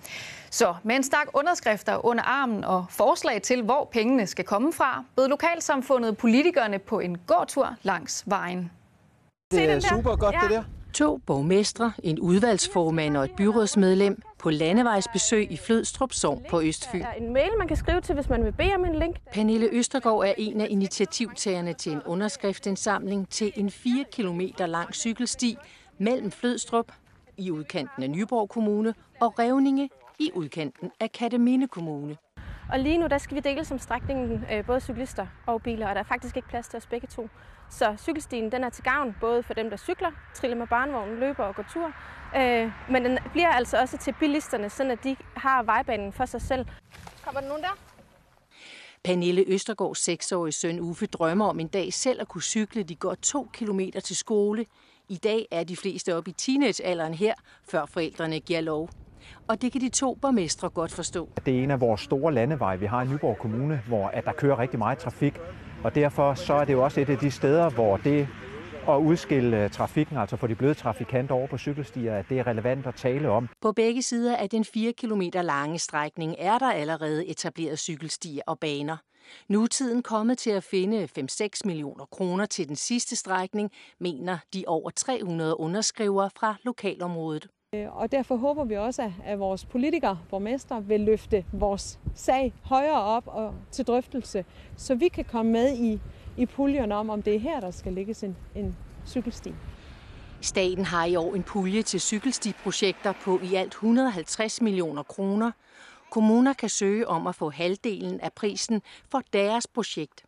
Så 0.50 0.75
med 0.84 0.95
en 0.95 1.04
stak 1.04 1.28
underskrifter 1.34 2.06
under 2.06 2.24
armen 2.24 2.63
og 2.63 2.86
forslag 2.89 3.42
til, 3.42 3.62
hvor 3.62 3.89
pengene 3.92 4.28
skal 4.28 4.46
komme 4.46 4.74
fra, 4.74 5.04
bød 5.16 5.28
lokalsamfundet 5.28 6.18
politikerne 6.18 6.80
på 6.80 7.00
en 7.00 7.18
gåtur 7.28 7.75
langs 7.84 8.24
vejen. 8.25 8.72
Det 9.51 9.70
er 9.70 9.79
super 9.79 10.15
godt, 10.15 10.36
ja. 10.36 10.39
det 10.41 10.50
der. 10.50 10.63
To 10.94 11.17
borgmestre, 11.17 11.94
en 12.03 12.20
udvalgsformand 12.20 13.17
og 13.17 13.24
et 13.24 13.32
byrådsmedlem 13.32 14.22
på 14.43 14.50
landevejsbesøg 14.50 15.51
i 15.51 15.57
Flødstrup 15.57 16.13
Sogn 16.13 16.45
på 16.50 16.62
Østfyn. 16.62 17.00
Der 17.00 17.07
er 17.07 17.13
en 17.13 17.33
mail, 17.33 17.50
man 17.57 17.67
kan 17.67 17.77
skrive 17.77 18.01
til, 18.01 18.15
hvis 18.15 18.29
man 18.29 18.43
vil 18.43 18.51
bede 18.51 18.75
om 18.75 18.85
en 18.85 18.95
link. 18.95 19.15
Pernille 19.33 19.69
Østergaard 19.71 20.19
er 20.19 20.33
en 20.38 20.62
af 20.62 20.67
initiativtagerne 20.69 21.73
til 21.73 21.91
en 21.91 22.01
underskriftsindsamling 22.05 23.29
til 23.29 23.51
en 23.55 23.69
4 23.69 24.05
km 24.12 24.41
lang 24.59 24.95
cykelsti 24.95 25.57
mellem 25.97 26.31
Flødstrup 26.31 26.91
i 27.38 27.51
udkanten 27.51 28.03
af 28.03 28.09
Nyborg 28.09 28.50
Kommune 28.50 28.93
og 29.21 29.39
Revninge 29.39 29.89
i 30.19 30.31
udkanten 30.33 30.91
af 31.00 31.12
Kataminde 31.12 31.67
Kommune. 31.67 32.17
Og 32.71 32.79
lige 32.79 32.97
nu 32.97 33.07
der 33.07 33.17
skal 33.17 33.35
vi 33.35 33.41
dele 33.41 33.65
som 33.65 33.79
strækningen 33.79 34.45
øh, 34.51 34.65
både 34.65 34.79
cyklister 34.79 35.27
og 35.45 35.62
biler, 35.62 35.88
og 35.88 35.95
der 35.95 36.01
er 36.01 36.05
faktisk 36.05 36.35
ikke 36.38 36.47
plads 36.47 36.67
til 36.67 36.77
os 36.77 36.88
begge 36.88 37.07
to. 37.07 37.29
Så 37.74 37.96
cykelstien 37.98 38.51
den 38.51 38.63
er 38.63 38.70
til 38.70 38.84
gavn 38.84 39.15
både 39.22 39.44
for 39.44 39.53
dem, 39.53 39.70
der 39.70 39.77
cykler, 39.77 40.12
triller 40.34 40.58
med 40.58 40.68
barnevognen, 40.68 41.20
løber 41.20 41.44
og 41.44 41.56
går 41.56 41.65
tur, 41.74 41.92
øh, 42.38 42.72
men 42.89 43.06
den 43.06 43.20
bliver 43.32 43.50
altså 43.50 43.77
også 43.82 43.98
til 43.98 44.15
bilisterne, 44.20 44.70
så 44.70 44.84
at 44.84 45.03
de 45.03 45.15
har 45.36 45.63
vejbanen 45.63 46.13
for 46.13 46.25
sig 46.25 46.42
selv. 46.42 46.65
Kommer 47.24 47.42
der 47.42 47.48
nogen 47.48 47.63
der? 47.63 47.77
Pernille 49.03 49.44
Østergaards 49.48 50.00
seksårige 50.00 50.51
søn 50.51 50.80
Uffe 50.80 51.06
drømmer 51.06 51.46
om 51.46 51.60
en 51.60 51.68
dag 51.68 51.94
selv 51.94 52.22
at 52.22 52.27
kunne 52.27 52.42
cykle 52.42 52.84
de 52.84 52.96
godt 52.96 53.22
to 53.22 53.48
kilometer 53.53 54.00
til 54.00 54.15
skole. 54.15 54.65
I 55.10 55.15
dag 55.15 55.48
er 55.51 55.63
de 55.63 55.77
fleste 55.77 56.15
oppe 56.15 56.30
i 56.30 56.34
teenagealderen 56.34 57.13
her, 57.13 57.34
før 57.70 57.86
forældrene 57.86 58.39
giver 58.39 58.62
lov. 58.62 58.89
Og 59.48 59.62
det 59.62 59.72
kan 59.72 59.82
de 59.82 59.89
to 59.89 60.15
borgmestre 60.15 60.70
godt 60.70 60.92
forstå. 60.92 61.30
Det 61.46 61.60
er 61.60 61.63
en 61.63 61.72
af 61.72 61.82
vores 61.82 62.01
store 62.01 62.34
landeveje, 62.34 62.80
vi 62.80 62.86
har 62.86 63.03
i 63.03 63.08
Nyborg 63.08 63.38
Kommune, 63.38 63.82
hvor 63.88 64.08
at 64.08 64.25
der 64.25 64.32
kører 64.32 64.60
rigtig 64.60 64.80
meget 64.80 64.98
trafik. 64.98 65.34
Og 65.84 65.96
derfor 65.96 66.34
så 66.34 66.54
er 66.54 66.66
det 66.66 66.74
jo 66.74 66.84
også 66.84 67.02
et 67.02 67.10
af 67.10 67.18
de 67.18 67.32
steder, 67.32 67.70
hvor 67.70 67.98
det 67.98 68.28
at 68.90 68.98
udskille 68.98 69.63
øh, 69.63 69.70
trafikken, 69.70 70.18
altså 70.18 70.38
få 70.38 70.48
de 70.48 70.56
bløde 70.56 70.74
trafikanter 70.74 71.36
over 71.36 71.48
på 71.48 71.58
cykelstier, 71.58 72.16
at 72.16 72.25
det 72.30 72.40
er 72.40 72.48
relevant 72.48 72.88
at 72.88 72.96
tale 72.96 73.30
om. 73.30 73.50
På 73.62 73.72
begge 73.72 74.02
sider 74.02 74.38
af 74.38 74.50
den 74.50 74.66
4 74.66 74.94
km 74.94 75.22
lange 75.34 75.80
strækning 75.80 76.36
er 76.40 76.58
der 76.58 76.72
allerede 76.72 77.28
etableret 77.28 77.80
cykelstier 77.80 78.42
og 78.48 78.60
baner. 78.60 78.98
Nu 79.48 79.63
er 79.63 79.68
tiden 79.68 80.04
kommet 80.04 80.38
til 80.38 80.50
at 80.50 80.63
finde 80.63 81.10
5-6 81.20 81.48
millioner 81.66 82.06
kroner 82.06 82.46
til 82.46 82.68
den 82.68 82.75
sidste 82.75 83.16
strækning, 83.16 83.72
mener 84.00 84.38
de 84.54 84.63
over 84.68 84.90
300 84.90 85.60
underskrivere 85.60 86.30
fra 86.40 86.56
lokalområdet. 86.63 87.48
Øh, 87.74 87.98
og 87.98 88.12
derfor 88.12 88.36
håber 88.36 88.63
vi 88.63 88.77
også, 88.77 89.12
at 89.25 89.39
vores 89.39 89.65
politikere, 89.65 90.20
borgmestre, 90.30 90.84
vil 90.86 91.00
løfte 91.00 91.46
vores 91.51 92.00
sag 92.15 92.53
højere 92.63 93.01
op 93.01 93.24
og 93.27 93.53
til 93.72 93.86
drøftelse, 93.86 94.46
så 94.77 94.96
vi 94.96 95.08
kan 95.08 95.25
komme 95.25 95.51
med 95.51 95.77
i, 95.77 96.00
i 96.38 96.46
puljen 96.46 96.92
om, 96.92 97.10
om 97.10 97.22
det 97.22 97.36
er 97.36 97.39
her, 97.39 97.60
der 97.60 97.72
skal 97.72 97.94
lægges 97.94 98.24
en, 98.24 98.38
en 98.56 98.75
cykelsti. 99.08 99.53
Staten 100.42 100.86
har 100.86 101.06
i 101.06 101.15
år 101.15 101.36
en 101.36 101.44
pulje 101.44 101.82
til 101.82 102.01
cykelstiprojekter 102.01 103.13
på 103.24 103.39
i 103.44 103.56
alt 103.56 103.72
150 103.72 104.62
millioner 104.62 105.03
kroner. 105.03 105.51
Kommuner 106.12 106.53
kan 106.53 106.70
søge 106.70 107.08
om 107.08 107.27
at 107.27 107.36
få 107.36 107.50
halvdelen 107.50 108.20
af 108.20 108.34
prisen 108.34 108.82
for 109.12 109.22
deres 109.34 109.68
projekt. 109.68 110.24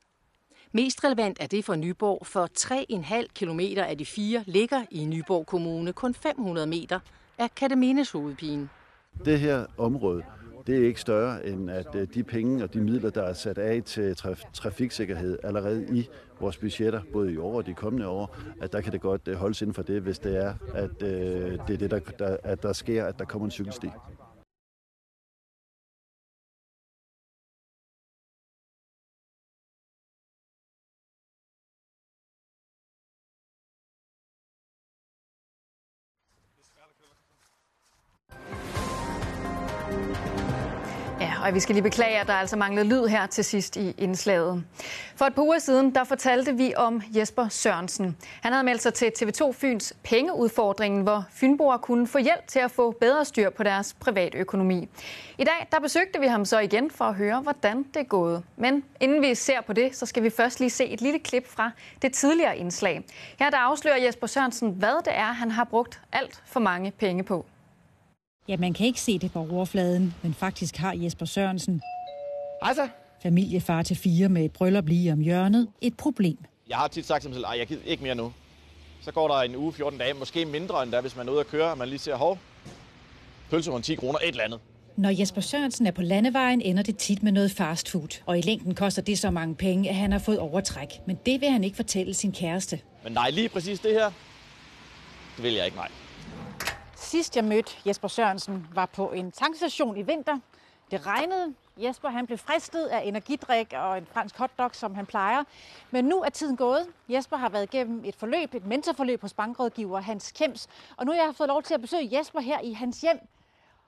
Mest 0.72 1.04
relevant 1.04 1.38
er 1.42 1.48
det 1.48 1.66
for 1.66 1.76
Nyborg, 1.76 2.28
for 2.28 2.50
3,5 2.60 3.28
km 3.36 3.60
af 3.78 3.98
de 3.98 4.06
fire 4.06 4.44
ligger 4.48 4.86
i 4.92 5.06
Nyborg 5.06 5.46
Kommune. 5.46 5.94
Kun 5.94 6.14
500 6.14 6.68
meter 6.68 7.00
er 7.38 7.48
Katamines 7.56 8.12
hovedpine. 8.12 8.70
Det 9.26 9.40
her 9.40 9.66
område, 9.78 10.24
det 10.68 10.78
er 10.78 10.88
ikke 10.88 11.02
større 11.02 11.46
end 11.48 11.72
at 11.72 11.96
øh, 11.96 12.08
de 12.14 12.24
penge 12.24 12.64
og 12.64 12.74
de 12.74 12.82
midler, 12.82 13.10
der 13.10 13.24
er 13.24 13.34
sat 13.34 13.58
af 13.58 13.84
til 13.84 14.14
traf- 14.14 14.52
trafiksikkerhed 14.54 15.40
allerede 15.44 15.88
i 15.92 16.10
vores 16.40 16.58
budgetter, 16.58 17.02
både 17.14 17.34
i 17.34 17.38
år 17.38 17.54
og 17.58 17.66
de 17.66 17.74
kommende 17.74 18.08
år, 18.08 18.38
at 18.62 18.74
der 18.74 18.82
kan 18.82 18.92
det 18.92 19.02
godt 19.02 19.28
øh, 19.28 19.36
holdes 19.36 19.62
inden 19.62 19.74
for 19.74 19.82
det, 19.82 20.02
hvis 20.02 20.20
det 20.20 20.38
er, 20.38 20.54
at 20.74 21.04
øh, 21.04 21.10
det 21.68 21.74
er 21.74 21.78
det, 21.78 21.92
der, 21.92 22.00
der, 22.00 22.38
at 22.44 22.64
der 22.64 22.74
sker, 22.74 23.06
at 23.06 23.20
der 23.20 23.26
kommer 23.26 23.46
en 23.46 23.52
cykelsti. 23.52 23.90
Og 41.46 41.54
vi 41.54 41.60
skal 41.60 41.76
lige 41.76 41.84
beklage, 41.84 42.20
at 42.20 42.28
der 42.28 42.34
altså 42.34 42.56
manglede 42.56 42.88
lyd 42.88 43.06
her 43.06 43.26
til 43.26 43.44
sidst 43.44 43.76
i 43.76 43.96
indslaget. 43.98 44.64
For 45.16 45.26
et 45.26 45.36
par 45.36 45.42
uger 45.42 45.60
siden, 45.60 45.96
der 45.96 46.04
fortalte 46.04 46.58
vi 46.58 46.74
om 46.76 47.02
Jesper 47.16 47.48
Sørensen. 47.50 48.18
Han 48.42 48.54
havde 48.54 48.64
meldt 48.64 48.82
sig 48.82 48.94
til 48.94 49.12
TV2 49.20 49.52
Fyns 49.52 49.94
pengeudfordringen, 50.04 51.02
hvor 51.02 51.26
fynboer 51.32 51.78
kunne 51.78 52.08
få 52.08 52.18
hjælp 52.18 52.48
til 52.48 52.60
at 52.60 52.72
få 52.72 52.92
bedre 52.92 53.26
styr 53.26 53.50
på 53.50 53.64
deres 53.64 53.96
privatøkonomi. 54.00 54.88
I 55.38 55.44
dag, 55.44 55.68
der 55.72 55.80
besøgte 55.80 56.20
vi 56.20 56.28
ham 56.28 56.46
så 56.46 56.60
igen 56.60 56.92
for 56.92 57.06
at 57.06 57.16
høre, 57.16 57.42
hvordan 57.42 57.84
det 57.84 58.00
er 58.00 58.04
gået. 58.04 58.44
Men 58.58 58.84
inden 59.00 59.22
vi 59.22 59.36
ser 59.36 59.62
på 59.62 59.74
det, 59.74 59.96
så 59.96 60.06
skal 60.06 60.24
vi 60.24 60.30
først 60.30 60.60
lige 60.60 60.70
se 60.70 60.86
et 60.86 61.02
lille 61.02 61.20
klip 61.20 61.48
fra 61.48 61.72
det 62.02 62.14
tidligere 62.14 62.58
indslag. 62.58 63.06
Her 63.40 63.50
der 63.50 63.58
afslører 63.58 63.98
Jesper 63.98 64.28
Sørensen, 64.28 64.70
hvad 64.70 65.06
det 65.06 65.14
er, 65.16 65.34
han 65.34 65.52
har 65.52 65.64
brugt 65.64 66.02
alt 66.12 66.44
for 66.46 66.60
mange 66.60 66.92
penge 66.92 67.24
på. 67.24 67.46
Ja, 68.48 68.58
man 68.58 68.74
kan 68.74 68.86
ikke 68.86 69.02
se 69.02 69.20
det 69.20 69.32
på 69.32 69.48
overfladen, 69.52 70.14
men 70.24 70.34
faktisk 70.34 70.78
har 70.78 70.94
Jesper 70.94 71.26
Sørensen, 71.26 71.82
Hej 72.64 72.74
så. 72.74 72.88
familiefar 73.24 73.84
til 73.84 73.96
fire 73.96 74.30
med 74.30 74.46
et 74.46 74.52
bryllup 74.52 74.88
lige 74.88 75.12
om 75.14 75.20
hjørnet, 75.20 75.68
et 75.82 75.98
problem. 75.98 76.38
Jeg 76.70 76.78
har 76.78 76.88
tit 76.88 77.06
sagt 77.06 77.22
til 77.22 77.30
mig 77.30 77.36
selv, 77.36 77.46
at 77.54 77.60
jeg 77.60 77.68
gider 77.68 77.82
ikke 77.86 78.04
mere 78.04 78.16
nu. 78.16 78.34
Så 79.02 79.12
går 79.12 79.28
der 79.28 79.36
en 79.42 79.56
uge, 79.56 79.74
14 79.74 80.00
dage, 80.00 80.14
måske 80.14 80.46
mindre 80.46 80.84
end 80.84 80.92
da, 80.92 81.02
hvis 81.02 81.16
man 81.16 81.28
er 81.28 81.32
ude 81.32 81.40
at 81.40 81.48
køre, 81.48 81.72
og 81.72 81.78
man 81.78 81.88
lige 81.88 82.00
ser, 82.00 82.16
hov, 82.16 82.38
pølsehorn 83.50 83.82
10 83.82 83.96
kroner, 83.96 84.20
et 84.20 84.28
eller 84.28 84.44
andet. 84.44 84.60
Når 84.98 85.10
Jesper 85.10 85.42
Sørensen 85.42 85.88
er 85.88 85.92
på 85.92 86.02
landevejen, 86.02 86.62
ender 86.62 86.84
det 86.84 86.98
tit 86.98 87.24
med 87.24 87.32
noget 87.32 87.52
fast 87.52 87.90
food. 87.90 88.22
Og 88.26 88.38
i 88.38 88.42
længden 88.42 88.76
koster 88.76 89.02
det 89.02 89.20
så 89.20 89.30
mange 89.32 89.56
penge, 89.56 89.90
at 89.90 89.96
han 89.96 90.12
har 90.12 90.20
fået 90.20 90.40
overtræk. 90.40 90.88
Men 91.08 91.20
det 91.26 91.42
vil 91.42 91.50
han 91.50 91.64
ikke 91.64 91.76
fortælle 91.76 92.14
sin 92.14 92.32
kæreste. 92.32 92.80
Men 93.04 93.14
nej, 93.14 93.30
lige 93.30 93.50
præcis 93.50 93.80
det 93.80 93.92
her, 93.92 94.12
det 95.36 95.44
vil 95.44 95.54
jeg 95.54 95.66
ikke, 95.66 95.78
nej. 95.78 95.88
Sidst 97.06 97.36
jeg 97.36 97.46
mødte 97.46 97.72
Jesper 97.86 98.08
Sørensen 98.08 98.68
var 98.74 98.86
på 98.86 99.12
en 99.12 99.32
tankstation 99.32 99.98
i 99.98 100.02
vinter. 100.02 100.40
Det 100.92 101.06
regnede. 101.06 101.54
Jesper 101.78 102.10
han 102.10 102.26
blev 102.26 102.38
fristet 102.38 102.86
af 102.86 103.02
energidrik 103.06 103.74
og 103.74 103.98
en 103.98 104.06
fransk 104.06 104.38
hotdog, 104.38 104.76
som 104.76 104.96
han 104.96 105.06
plejer. 105.06 105.44
Men 105.92 106.06
nu 106.06 106.22
er 106.22 106.30
tiden 106.30 106.58
gået. 106.58 106.88
Jesper 107.10 107.38
har 107.38 107.50
været 107.50 107.64
igennem 107.64 108.06
et 108.06 108.16
forløb, 108.16 108.54
et 108.54 108.66
mentorforløb 108.66 109.22
hos 109.22 109.34
bankrådgiver 109.34 110.00
Hans 110.00 110.32
Kems. 110.32 110.68
Og 110.98 111.06
nu 111.06 111.12
har 111.12 111.20
jeg 111.20 111.36
fået 111.36 111.48
lov 111.48 111.64
til 111.64 111.74
at 111.74 111.82
besøge 111.82 112.18
Jesper 112.18 112.40
her 112.40 112.60
i 112.60 112.74
hans 112.74 113.02
hjem. 113.02 113.20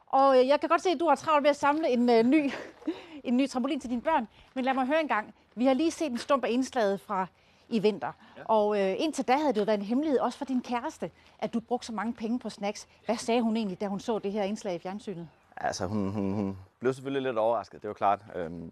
Og 0.07 0.39
øh, 0.39 0.47
jeg 0.47 0.59
kan 0.59 0.69
godt 0.69 0.83
se, 0.83 0.89
at 0.89 0.99
du 0.99 1.07
har 1.07 1.15
travlt 1.15 1.41
med 1.43 1.49
at 1.49 1.55
samle 1.55 1.89
en, 1.89 2.09
øh, 2.09 2.23
ny, 2.23 2.51
en 3.23 3.37
ny 3.37 3.49
trampolin 3.49 3.79
til 3.79 3.89
dine 3.89 4.01
børn. 4.01 4.27
Men 4.53 4.65
lad 4.65 4.73
mig 4.73 4.85
høre 4.85 5.01
en 5.01 5.07
gang. 5.07 5.33
Vi 5.55 5.65
har 5.65 5.73
lige 5.73 5.91
set 5.91 6.11
en 6.11 6.17
stump 6.17 6.43
af 6.43 6.49
indslaget 6.49 7.01
fra 7.01 7.27
i 7.69 7.79
vinter. 7.79 8.11
Ja. 8.37 8.41
Og 8.45 8.81
øh, 8.81 8.95
indtil 8.99 9.27
da 9.27 9.37
havde 9.37 9.53
det 9.53 9.59
jo 9.59 9.65
været 9.65 9.79
en 9.79 9.85
hemmelighed, 9.85 10.19
også 10.19 10.37
for 10.37 10.45
din 10.45 10.61
kæreste, 10.61 11.11
at 11.39 11.53
du 11.53 11.59
brugte 11.59 11.87
så 11.87 11.93
mange 11.93 12.13
penge 12.13 12.39
på 12.39 12.49
snacks. 12.49 12.87
Hvad 13.05 13.17
sagde 13.17 13.41
hun 13.41 13.57
egentlig, 13.57 13.81
da 13.81 13.87
hun 13.87 13.99
så 13.99 14.19
det 14.19 14.31
her 14.31 14.43
indslag 14.43 14.75
i 14.75 14.79
fjernsynet? 14.79 15.29
Altså, 15.57 15.87
hun, 15.87 16.09
hun, 16.09 16.33
hun 16.33 16.57
blev 16.79 16.93
selvfølgelig 16.93 17.21
lidt 17.29 17.37
overrasket, 17.37 17.81
det 17.81 17.87
var 17.87 17.93
klart. 17.93 18.19
Øhm, 18.35 18.71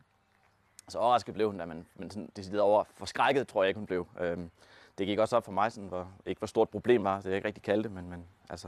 så 0.88 0.98
overrasket 0.98 1.34
blev 1.34 1.48
hun, 1.48 1.58
da 1.58 1.66
man, 1.66 1.86
men 1.96 2.12
sådan 2.12 2.30
decideret 2.36 2.62
over 2.62 2.84
forskrækket, 2.94 3.48
tror 3.48 3.64
jeg 3.64 3.68
ikke, 3.68 3.78
hun 3.78 3.88
blev. 3.88 4.08
Øhm, 4.20 4.50
det 4.98 5.08
gik 5.08 5.20
også 5.20 5.38
op 5.38 5.46
for 5.46 5.52
mig, 5.52 5.72
sådan, 5.72 5.90
hvor, 5.90 6.08
ikke 6.26 6.40
hvor 6.40 6.48
stort 6.48 6.70
problem 6.70 7.04
var, 7.04 7.18
det 7.18 7.26
jeg 7.26 7.36
ikke 7.36 7.48
rigtig 7.48 7.64
kalde 7.64 7.84
det, 7.84 7.92
men, 7.92 8.10
men 8.10 8.24
altså, 8.50 8.68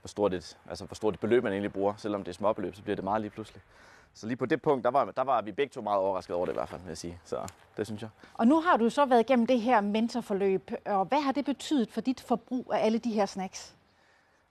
hvor 0.00 0.08
stort, 0.08 0.34
et, 0.34 0.58
altså, 0.68 0.84
hvor 0.84 0.94
stort 0.94 1.14
et 1.14 1.20
beløb 1.20 1.42
man 1.42 1.52
egentlig 1.52 1.72
bruger. 1.72 1.94
Selvom 1.96 2.24
det 2.24 2.28
er 2.28 2.34
småbeløb, 2.34 2.74
så 2.74 2.82
bliver 2.82 2.96
det 2.96 3.04
meget 3.04 3.20
lige 3.20 3.30
pludselig. 3.30 3.62
Så 4.14 4.26
lige 4.26 4.36
på 4.36 4.46
det 4.46 4.62
punkt, 4.62 4.84
der 4.84 4.90
var, 4.90 5.10
der 5.10 5.22
var 5.22 5.42
vi 5.42 5.52
begge 5.52 5.70
to 5.70 5.80
meget 5.80 5.98
overrasket 5.98 6.36
over 6.36 6.46
det 6.46 6.52
i 6.52 6.56
hvert 6.56 6.68
fald, 6.68 6.80
vil 6.80 6.88
jeg 6.88 6.98
sige. 6.98 7.20
Så 7.24 7.52
det 7.76 7.86
synes 7.86 8.02
jeg. 8.02 8.10
Og 8.34 8.46
nu 8.46 8.60
har 8.60 8.76
du 8.76 8.90
så 8.90 9.04
været 9.06 9.20
igennem 9.20 9.46
det 9.46 9.60
her 9.60 9.80
mentorforløb, 9.80 10.70
og 10.84 11.04
hvad 11.04 11.20
har 11.20 11.32
det 11.32 11.44
betydet 11.44 11.90
for 11.90 12.00
dit 12.00 12.20
forbrug 12.20 12.72
af 12.74 12.84
alle 12.86 12.98
de 12.98 13.12
her 13.12 13.26
snacks? 13.26 13.74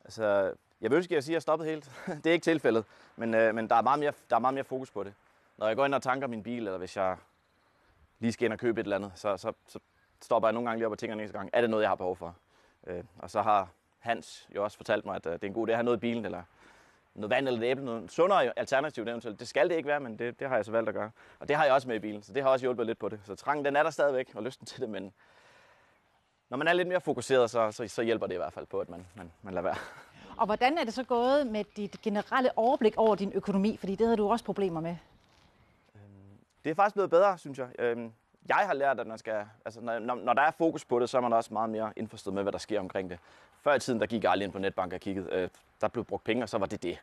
Altså, 0.06 0.54
jeg 0.82 0.92
vil 0.92 0.98
ønske, 0.98 1.12
at 1.12 1.16
jeg 1.16 1.24
siger, 1.24 1.34
at 1.34 1.36
jeg 1.36 1.42
stoppet 1.42 1.68
helt. 1.68 1.92
det 2.24 2.26
er 2.26 2.34
ikke 2.34 2.44
tilfældet, 2.44 2.86
men, 3.16 3.34
øh, 3.34 3.56
men 3.56 3.70
der, 3.70 3.76
er 3.76 3.82
meget 3.82 4.00
mere, 4.00 4.14
der 4.30 4.36
er 4.36 4.40
meget 4.40 4.54
mere 4.54 4.64
fokus 4.64 4.92
på 4.92 5.04
det. 5.04 5.14
Når 5.58 5.68
jeg 5.68 5.76
går 5.76 5.86
ind 5.86 5.96
og 5.96 6.02
tanker 6.02 6.28
min 6.28 6.44
bil, 6.44 6.58
eller 6.58 6.78
hvis 6.78 6.98
jeg 6.98 7.18
lige 8.20 8.32
skal 8.32 8.46
ind 8.46 8.54
og 8.54 8.60
købe 8.60 8.82
et 8.82 8.84
eller 8.84 8.96
andet, 8.96 9.12
så, 9.16 9.38
så, 9.38 9.54
så 9.68 9.80
stopper 10.22 10.50
jeg 10.50 10.54
nogle 10.54 10.70
gange 10.70 10.80
lige 10.80 10.86
op 10.86 10.92
og 10.92 11.00
tænker 11.00 11.16
næste 11.16 11.38
gang, 11.38 11.50
er 11.54 11.62
det 11.62 11.70
noget, 11.70 11.82
jeg 11.84 11.90
har 11.90 11.96
behov 11.96 12.16
for? 12.16 12.36
Øh, 12.88 13.04
og 13.20 13.30
så 13.30 13.42
har 13.42 13.70
Hans 14.00 14.50
jo 14.56 14.64
også 14.64 14.78
fortalt 14.78 15.06
mig, 15.06 15.16
at 15.16 15.26
øh, 15.26 15.34
det 15.34 15.44
er 15.44 15.48
en 15.48 15.54
god 15.54 15.68
idé 15.68 15.72
at 15.72 15.78
have 15.78 15.84
noget 15.84 15.98
i 15.98 16.00
bilen, 16.00 16.26
eller 16.26 16.44
noget 17.16 17.30
vand 17.30 17.48
eller 17.48 17.62
et 17.62 17.66
æble, 17.66 17.86
noget 17.86 18.12
sundere 18.12 18.60
alternativ 18.60 19.04
eventuelt. 19.04 19.40
Det 19.40 19.48
skal 19.48 19.70
det 19.70 19.76
ikke 19.76 19.88
være, 19.88 20.00
men 20.00 20.20
det, 20.20 20.40
det 20.40 20.50
har 20.50 20.56
jeg 20.56 20.66
så 20.66 20.72
valgt 20.72 20.90
at 20.90 20.96
gøre. 20.96 21.12
Og 21.40 21.48
det 21.48 21.56
har 21.56 21.64
jeg 21.64 21.74
også 21.74 21.88
med 21.88 21.96
i 21.96 22.00
bilen, 22.00 22.22
så 22.22 22.34
det 22.34 22.44
har 22.44 22.50
også 22.50 22.66
hjulpet 22.66 22.86
lidt 22.86 23.00
på 23.00 23.10
det. 23.10 23.20
Så 23.26 23.36
trangen, 23.36 23.66
den 23.66 23.76
er 23.76 23.84
der 23.84 23.90
stadigvæk, 23.90 24.32
og 24.36 24.44
lysten 24.44 24.66
til 24.66 24.82
det, 24.82 24.90
men 24.90 25.14
når 26.50 26.58
man 26.58 26.68
er 26.68 26.74
lidt 26.74 26.88
mere 26.88 27.02
fokuseret, 27.02 27.50
så, 27.50 27.72
så, 27.72 27.88
så 27.88 28.02
hjælper 28.02 28.28
det 28.28 28.34
i 28.34 28.38
hvert 28.38 28.54
fald 28.54 28.66
på, 28.66 28.80
at 28.80 28.90
man, 28.90 29.08
man, 29.16 29.32
man 29.42 29.54
lader 29.54 29.64
være. 29.64 29.76
Og 30.38 30.46
hvordan 30.46 30.78
er 30.78 30.84
det 30.84 30.94
så 30.94 31.04
gået 31.04 31.48
med 31.48 31.64
dit 31.76 32.02
generelle 32.02 32.50
overblik 32.56 32.98
over 32.98 33.16
din 33.16 33.32
økonomi? 33.34 33.78
Fordi 33.78 33.96
det 33.96 34.08
havde 34.08 34.18
du 34.18 34.30
også 34.30 34.46
problemer 34.46 34.82
med. 34.82 34.96
Det 36.64 36.70
er 36.70 36.76
faktisk 36.76 36.94
blevet 36.94 37.10
bedre, 37.10 37.38
synes 37.38 37.60
jeg. 37.60 37.68
Jeg 38.50 38.56
har 38.56 38.74
lært, 38.74 39.00
at 39.00 39.08
man 39.08 39.18
skal, 39.18 39.46
altså, 39.66 39.82
når, 39.82 40.16
når, 40.16 40.34
der 40.34 40.42
er 40.42 40.52
fokus 40.52 40.86
på 40.86 41.00
det, 41.00 41.10
så 41.10 41.18
er 41.18 41.22
man 41.22 41.34
også 41.34 41.54
meget 41.54 41.70
mere 41.70 41.94
indforstået 41.96 42.34
med, 42.34 42.44
hvad 42.44 42.52
der 42.52 42.60
sker 42.60 42.80
omkring 42.80 43.10
det. 43.10 43.20
Før 43.62 43.74
i 43.74 43.80
tiden, 43.80 44.00
der 44.00 44.06
gik 44.06 44.24
jeg 44.24 44.32
aldrig 44.32 44.46
ind 44.46 44.54
på 44.54 44.60
netbank 44.60 44.94
og 44.94 45.00
kiggede. 45.00 45.28
Øh, 45.32 45.50
der 45.82 45.88
blev 45.88 46.06
brugt 46.06 46.24
penge, 46.24 46.44
og 46.44 46.50
så 46.50 46.58
var 46.58 46.66
det 46.66 46.84
det. 46.84 46.98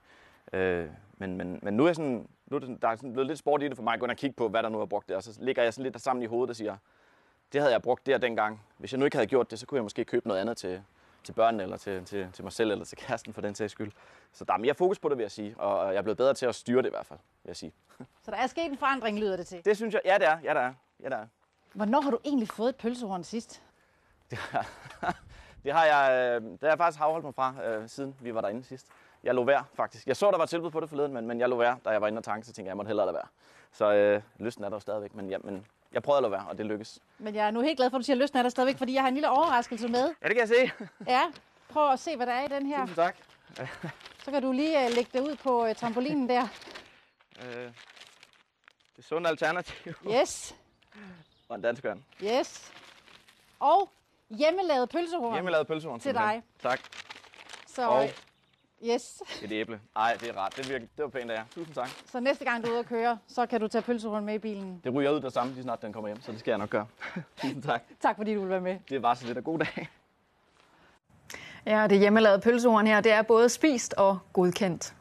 Øh, 0.53 0.89
men, 1.19 1.37
men, 1.37 1.59
men 1.63 1.75
nu 1.75 1.87
er, 1.87 1.93
sådan, 1.93 2.29
nu 2.47 2.57
er 2.57 2.61
det, 2.61 2.83
der 2.83 2.89
er 2.89 2.97
sådan 2.97 3.13
blevet 3.13 3.27
lidt 3.27 3.39
sport 3.39 3.63
i 3.63 3.69
det 3.69 3.77
for 3.77 3.83
mig 3.83 3.95
at 3.95 4.01
gå 4.01 4.07
ind 4.07 4.11
og 4.11 4.17
kigge 4.17 4.37
på, 4.37 4.49
hvad 4.49 4.63
der 4.63 4.69
nu 4.69 4.81
er 4.81 4.87
brugt 4.87 5.09
der. 5.09 5.17
Og 5.17 5.23
så 5.23 5.39
ligger 5.41 5.63
jeg 5.63 5.75
sådan 5.75 5.93
lidt 5.93 6.03
sammen 6.03 6.23
i 6.23 6.27
hovedet 6.27 6.51
og 6.51 6.57
siger, 6.57 6.77
det 7.53 7.61
havde 7.61 7.73
jeg 7.73 7.83
brugt 7.83 8.07
der 8.07 8.19
dengang. 8.19 8.63
Hvis 8.79 8.93
jeg 8.93 8.99
nu 8.99 9.05
ikke 9.05 9.17
havde 9.17 9.27
gjort 9.27 9.51
det, 9.51 9.59
så 9.59 9.67
kunne 9.67 9.77
jeg 9.77 9.83
måske 9.83 10.05
købe 10.05 10.29
noget 10.29 10.41
andet 10.41 10.57
til, 10.57 10.83
til 11.25 11.33
børnene, 11.33 11.63
eller 11.63 11.77
til, 11.77 12.05
til, 12.05 12.29
til 12.33 12.45
mig 12.45 12.53
selv, 12.53 12.71
eller 12.71 12.85
til 12.85 12.99
kæresten 12.99 13.33
for 13.35 13.41
den 13.41 13.55
sags 13.55 13.73
skyld. 13.73 13.93
Så 14.33 14.45
der 14.45 14.53
er 14.53 14.59
mere 14.59 14.75
fokus 14.75 14.99
på 14.99 15.09
det, 15.09 15.19
vil 15.19 15.25
jeg 15.25 15.31
sige. 15.31 15.55
Og 15.61 15.89
jeg 15.89 15.99
er 15.99 16.03
blevet 16.03 16.17
bedre 16.17 16.35
til 16.35 16.47
at 16.47 16.55
styre 16.55 16.83
det 16.83 16.89
i 16.89 16.91
hvert 16.91 17.07
fald, 17.07 17.19
vil 17.43 17.49
jeg 17.49 17.57
sige. 17.57 17.73
Så 18.23 18.31
der 18.31 18.37
er 18.37 18.47
sket 18.47 18.65
en 18.65 18.79
forandring, 18.79 19.19
lyder 19.19 19.37
det 19.37 19.47
til. 19.47 19.65
Det 19.65 19.77
synes 19.77 19.95
jeg, 19.95 20.01
ja 20.05 20.15
det 20.19 20.27
er, 20.27 20.39
ja 20.45 20.55
det 20.55 20.63
er. 20.63 20.75
Ja, 21.03 21.05
det 21.09 21.15
er. 21.15 21.27
Hvornår 21.75 22.01
har 22.01 22.11
du 22.11 22.19
egentlig 22.25 22.49
fået 22.49 22.69
et 22.69 22.77
pølsehorn 22.77 23.25
sidst? 23.25 23.63
Det 25.65 25.73
har 25.73 25.85
jeg, 25.85 26.11
øh, 26.13 26.43
det 26.51 26.59
har 26.63 26.69
jeg 26.69 26.79
faktisk 26.79 27.01
afholdt 27.03 27.25
mig 27.25 27.35
fra, 27.35 27.55
øh, 27.65 27.89
siden 27.89 28.17
vi 28.21 28.35
var 28.35 28.41
derinde 28.41 28.63
sidst. 28.65 28.87
Jeg 29.23 29.35
lå 29.35 29.45
værd, 29.45 29.65
faktisk. 29.75 30.07
Jeg 30.07 30.17
så, 30.17 30.31
der 30.31 30.39
var 30.39 30.47
tilbud 30.47 30.71
på 30.71 30.81
det 30.81 30.89
forleden, 30.89 31.13
men, 31.13 31.27
men 31.27 31.41
jeg 31.41 31.49
lå 31.49 31.57
værd, 31.57 31.79
da 31.85 31.91
jeg 31.91 32.01
var 32.01 32.09
inde 32.09 32.19
og 32.19 32.25
tanke, 32.25 32.47
så 32.47 32.53
tænkte 32.53 32.67
jeg, 32.67 32.69
jeg 32.69 32.77
måtte 32.77 32.89
hellere 32.89 33.07
lade 33.07 33.15
være. 33.15 33.27
Så 33.73 33.93
øh, 33.93 34.23
lysten 34.39 34.65
er 34.65 34.69
der 34.69 34.77
jo 34.77 34.81
stadigvæk, 34.81 35.15
men, 35.15 35.31
ja, 35.31 35.39
men 35.45 35.67
jeg 35.93 36.03
prøvede 36.03 36.19
at 36.19 36.23
lade 36.23 36.33
være, 36.33 36.47
og 36.49 36.59
det 36.59 36.67
lykkedes. 36.67 37.01
Men 37.19 37.35
jeg 37.35 37.47
er 37.47 37.51
nu 37.51 37.61
helt 37.61 37.77
glad 37.77 37.91
for, 37.91 37.97
at 37.97 38.01
du 38.01 38.05
siger, 38.05 38.17
at 38.17 38.21
lysten 38.23 38.39
er 38.39 38.43
der 38.43 38.51
stadigvæk, 38.51 38.79
fordi 38.79 38.95
jeg 38.95 39.03
har 39.03 39.09
en 39.09 39.15
lille 39.15 39.31
overraskelse 39.31 39.89
med. 39.89 40.15
Ja, 40.23 40.29
det 40.29 40.37
kan 40.37 40.39
jeg 40.39 40.49
se. 40.49 40.87
Ja, 41.15 41.23
prøv 41.69 41.93
at 41.93 41.99
se, 41.99 42.17
hvad 42.17 42.27
der 42.27 42.33
er 42.33 42.45
i 42.45 42.49
den 42.49 42.67
her. 42.67 42.81
Tusind 42.81 42.97
tak. 42.97 43.17
Så 44.25 44.31
kan 44.31 44.43
du 44.43 44.53
lige 44.53 44.87
uh, 44.87 44.95
lægge 44.95 45.11
det 45.13 45.21
ud 45.21 45.37
på 45.37 45.65
uh, 45.69 45.73
trampolinen 45.75 46.29
der. 46.29 46.43
Øh, 47.43 47.73
det 48.97 49.05
sunde 49.05 49.29
alternativ. 49.29 49.95
Yes, 50.11 50.57
Og 51.49 51.57
en 51.57 51.63
danskørn. 51.63 52.05
yes. 52.25 52.73
Og 53.61 53.91
hjemmelavet 54.31 54.89
pølsehorn. 54.89 55.33
Hjemmelavet 55.33 55.67
pølsehorn. 55.67 56.01
Til 56.01 56.15
dig. 56.15 56.43
Tak. 56.63 56.81
Så, 57.67 57.89
Og 57.89 58.09
yes. 58.85 59.23
et 59.43 59.53
æble. 59.53 59.81
Ej, 59.97 60.17
det 60.21 60.29
er 60.29 60.37
rart. 60.37 60.57
Det, 60.57 60.69
virker, 60.71 60.87
det 60.97 61.03
var 61.05 61.09
pænt 61.09 61.31
af 61.31 61.35
jer. 61.37 61.45
Tusind 61.55 61.75
tak. 61.75 61.89
Så 62.07 62.21
næste 62.21 62.45
gang 62.45 62.63
du 62.63 62.69
er 62.69 62.71
ude 62.73 62.79
at 62.81 62.87
køre, 62.87 63.19
så 63.29 63.47
kan 63.47 63.61
du 63.61 63.69
tage 63.69 63.83
pølsehorn 63.83 64.25
med 64.25 64.35
i 64.35 64.39
bilen. 64.39 64.81
Det 64.85 64.95
ryger 64.95 65.11
ud 65.11 65.21
der 65.21 65.29
samme, 65.29 65.53
lige 65.53 65.63
snart 65.63 65.83
den 65.83 65.93
kommer 65.93 66.09
hjem, 66.09 66.23
så 66.23 66.33
det 66.33 66.41
skal 66.41 66.51
jeg 66.51 66.59
nok 66.59 66.71
gøre. 66.71 66.87
Tusind 67.41 67.63
tak. 67.63 67.83
Tak 68.01 68.17
fordi 68.17 68.35
du 68.35 68.41
vil 68.41 68.49
være 68.51 68.61
med. 68.61 68.79
Det 68.89 69.03
var 69.03 69.15
så 69.15 69.27
lidt 69.27 69.39
af 69.39 69.45
god 69.45 69.59
dag. 69.59 69.89
Ja, 71.67 71.87
det 71.87 71.99
hjemmelavede 71.99 72.41
pølsehorn 72.41 72.87
her, 72.87 73.01
det 73.01 73.13
er 73.13 73.23
både 73.23 73.49
spist 73.49 73.95
og 73.95 74.19
godkendt. 74.33 74.95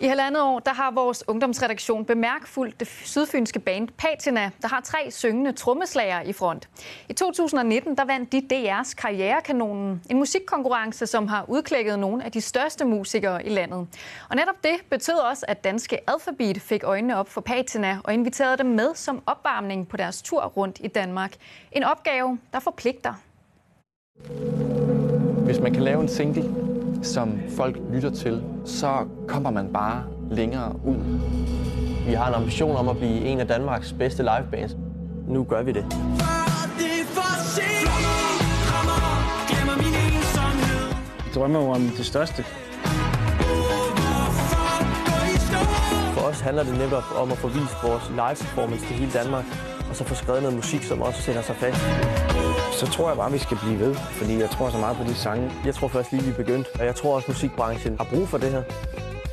I 0.00 0.06
halvandet 0.06 0.42
år 0.42 0.58
der 0.58 0.74
har 0.74 0.90
vores 0.90 1.28
ungdomsredaktion 1.28 2.04
bemærkfuldt 2.04 2.80
det 2.80 2.88
sydfynske 2.88 3.58
band 3.58 3.88
Patina, 3.98 4.50
der 4.62 4.68
har 4.68 4.80
tre 4.80 5.10
syngende 5.10 5.52
trommeslager 5.52 6.20
i 6.20 6.32
front. 6.32 6.68
I 7.08 7.12
2019 7.12 7.96
der 7.96 8.04
vandt 8.04 8.32
de 8.32 8.42
DR's 8.52 8.94
Karrierekanonen, 8.94 10.02
en 10.10 10.16
musikkonkurrence, 10.16 11.06
som 11.06 11.28
har 11.28 11.44
udklækket 11.48 11.98
nogle 11.98 12.24
af 12.24 12.32
de 12.32 12.40
største 12.40 12.84
musikere 12.84 13.46
i 13.46 13.48
landet. 13.48 13.86
Og 14.28 14.36
netop 14.36 14.64
det 14.64 14.74
betød 14.90 15.14
også, 15.14 15.44
at 15.48 15.64
danske 15.64 16.10
Alphabet 16.10 16.62
fik 16.62 16.84
øjnene 16.84 17.16
op 17.16 17.28
for 17.28 17.40
Patina 17.40 17.98
og 18.04 18.14
inviterede 18.14 18.58
dem 18.58 18.66
med 18.66 18.94
som 18.94 19.22
opvarmning 19.26 19.88
på 19.88 19.96
deres 19.96 20.22
tur 20.22 20.42
rundt 20.42 20.80
i 20.84 20.88
Danmark. 20.88 21.34
En 21.72 21.84
opgave, 21.84 22.38
der 22.52 22.60
forpligter. 22.60 23.14
Hvis 25.44 25.60
man 25.60 25.72
kan 25.72 25.82
lave 25.82 26.00
en 26.02 26.08
single, 26.08 26.69
som 27.02 27.40
folk 27.56 27.76
lytter 27.92 28.10
til, 28.10 28.42
så 28.64 29.06
kommer 29.28 29.50
man 29.50 29.72
bare 29.72 30.04
længere 30.30 30.72
ud. 30.84 31.20
Vi 32.06 32.12
har 32.12 32.28
en 32.28 32.34
ambition 32.34 32.76
om 32.76 32.88
at 32.88 32.96
blive 32.96 33.20
en 33.20 33.40
af 33.40 33.46
Danmarks 33.46 33.92
bedste 33.92 34.22
livebands. 34.22 34.76
Nu 35.28 35.44
gør 35.44 35.62
vi 35.62 35.72
det. 35.72 35.84
Jeg 41.26 41.34
drømmer 41.34 41.60
jo 41.60 41.70
om 41.70 41.80
det 41.96 42.06
største. 42.06 42.44
For 46.14 46.20
os 46.20 46.40
handler 46.40 46.62
det 46.62 46.78
netop 46.78 47.04
om 47.22 47.32
at 47.32 47.38
få 47.38 47.48
vist 47.48 47.76
vores 47.84 48.10
live-performance 48.10 48.86
til 48.86 48.96
hele 48.96 49.12
Danmark, 49.12 49.44
og 49.90 49.96
så 49.96 50.04
få 50.04 50.14
skrevet 50.14 50.42
noget 50.42 50.56
musik, 50.56 50.82
som 50.82 51.02
også 51.02 51.22
sætter 51.22 51.42
sig 51.42 51.56
fast. 51.56 51.80
Så 52.80 52.86
tror 52.86 53.08
jeg 53.08 53.16
bare, 53.16 53.32
vi 53.32 53.38
skal 53.38 53.56
blive 53.56 53.78
ved, 53.78 53.94
fordi 53.94 54.38
jeg 54.38 54.50
tror 54.50 54.70
så 54.70 54.78
meget 54.78 54.96
på 54.96 55.04
de 55.04 55.14
sange. 55.14 55.50
Jeg 55.64 55.74
tror 55.74 55.88
først 55.88 56.12
lige, 56.12 56.22
vi 56.22 56.30
er 56.30 56.34
begyndt, 56.34 56.68
og 56.80 56.86
jeg 56.86 56.94
tror 56.94 57.14
også, 57.14 57.30
musikbranchen 57.30 57.96
har 57.96 58.06
brug 58.14 58.28
for 58.28 58.38
det 58.38 58.50
her. 58.50 58.62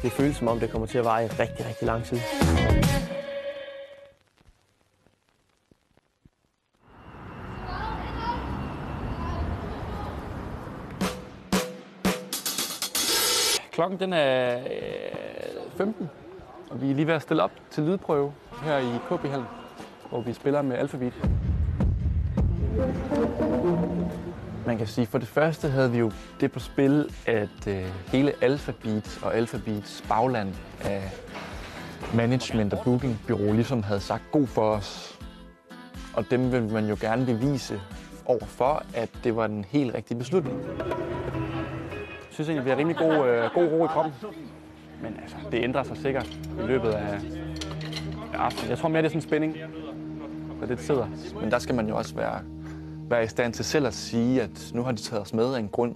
Det 0.01 0.11
føles 0.11 0.35
som 0.35 0.47
om, 0.47 0.59
det 0.59 0.71
kommer 0.71 0.87
til 0.87 0.97
at 0.97 1.05
vare 1.05 1.25
i 1.25 1.27
rigtig, 1.27 1.65
rigtig 1.65 1.87
lang 1.87 2.03
tid. 2.03 2.17
Klokken 13.71 13.99
den 13.99 14.13
er 14.13 14.57
øh, 14.57 15.77
15, 15.77 16.09
og 16.69 16.81
vi 16.81 16.91
er 16.91 16.95
lige 16.95 17.07
ved 17.07 17.13
at 17.13 17.21
stille 17.21 17.43
op 17.43 17.51
til 17.71 17.83
lydprøve 17.83 18.33
her 18.63 18.77
i 18.77 18.99
KB-hallen, 19.09 19.47
hvor 20.09 20.21
vi 20.21 20.33
spiller 20.33 20.61
med 20.61 20.77
Alphabet. 20.77 21.13
Man 24.65 24.77
kan 24.77 24.87
sige, 24.87 25.07
for 25.07 25.17
det 25.17 25.27
første 25.27 25.69
havde 25.69 25.91
vi 25.91 25.97
jo 25.97 26.11
det 26.39 26.51
på 26.51 26.59
spil, 26.59 27.11
at 27.25 27.67
øh, 27.67 27.85
hele 28.07 28.33
Alphabet 28.41 29.19
og 29.21 29.35
Alphabets 29.35 30.03
bagland 30.09 30.53
af 30.83 31.01
management 32.15 32.73
og 32.73 32.79
bookingbureau 32.83 33.53
ligesom 33.53 33.83
havde 33.83 33.99
sagt 33.99 34.23
god 34.31 34.47
for 34.47 34.71
os. 34.71 35.19
Og 36.13 36.25
dem 36.31 36.51
vil 36.51 36.63
man 36.63 36.85
jo 36.89 36.97
gerne 37.01 37.25
bevise 37.25 37.81
overfor, 38.25 38.83
at 38.93 39.09
det 39.23 39.35
var 39.35 39.47
den 39.47 39.65
helt 39.69 39.95
rigtige 39.95 40.17
beslutning. 40.17 40.59
Jeg 40.77 42.45
synes 42.45 42.49
egentlig, 42.49 42.65
vi 42.65 42.69
har 42.69 42.77
rimelig 42.77 42.97
god, 42.97 43.27
øh, 43.27 43.49
god 43.53 43.65
ro 43.71 43.85
i 43.85 43.87
kroppen. 43.87 44.13
Men 45.01 45.17
altså, 45.21 45.35
det 45.51 45.63
ændrer 45.63 45.83
sig 45.83 45.97
sikkert 45.97 46.27
i 46.27 46.67
løbet 46.67 46.89
af, 46.89 47.19
af 48.33 48.37
aftenen. 48.37 48.69
Jeg 48.69 48.77
tror 48.77 48.89
mere, 48.89 49.01
det 49.01 49.05
er 49.05 49.09
sådan 49.09 49.17
en 49.17 49.27
spænding, 49.29 49.57
hvad 50.57 50.67
det 50.67 50.79
sidder. 50.79 51.07
Men 51.41 51.51
der 51.51 51.59
skal 51.59 51.75
man 51.75 51.87
jo 51.87 51.97
også 51.97 52.15
være, 52.15 52.41
være 53.09 53.23
i 53.23 53.27
stand 53.27 53.53
til 53.53 53.65
selv 53.65 53.87
at 53.87 53.93
sige, 53.93 54.41
at 54.41 54.71
nu 54.73 54.83
har 54.83 54.91
de 54.91 55.01
taget 55.01 55.21
os 55.21 55.33
med 55.33 55.53
af 55.53 55.59
en 55.59 55.67
grund. 55.69 55.95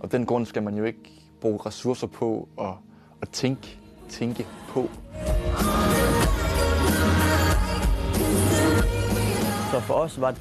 Og 0.00 0.12
den 0.12 0.26
grund 0.26 0.46
skal 0.46 0.62
man 0.62 0.74
jo 0.74 0.84
ikke 0.84 1.22
bruge 1.40 1.58
ressourcer 1.66 2.06
på 2.06 2.48
og, 2.56 2.78
og 3.20 3.32
tænke, 3.32 3.78
tænke 4.08 4.46
på. 4.68 4.90
Så 9.70 9.80
for 9.80 9.94
os 9.94 10.20
var, 10.20 10.34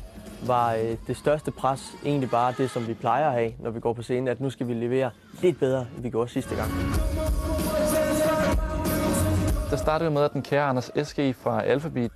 var 0.47 0.73
øh, 0.73 0.97
det 1.07 1.17
største 1.17 1.51
pres 1.51 1.95
egentlig 2.05 2.29
bare 2.29 2.53
det, 2.57 2.69
som 2.69 2.87
vi 2.87 2.93
plejer 2.93 3.27
at 3.27 3.33
have, 3.33 3.53
når 3.59 3.69
vi 3.69 3.79
går 3.79 3.93
på 3.93 4.01
scenen, 4.01 4.27
at 4.27 4.41
nu 4.41 4.49
skal 4.49 4.67
vi 4.67 4.73
levere 4.73 5.11
lidt 5.41 5.59
bedre, 5.59 5.85
end 5.95 6.03
vi 6.03 6.09
gjorde 6.09 6.31
sidste 6.31 6.55
gang. 6.55 6.71
Der 9.69 9.75
startede 9.77 10.11
med, 10.11 10.21
at 10.21 10.33
den 10.33 10.41
kære 10.41 10.63
Anders 10.63 10.91
S.G. 11.03 11.35
fra 11.35 11.63
Alphabet, 11.63 12.11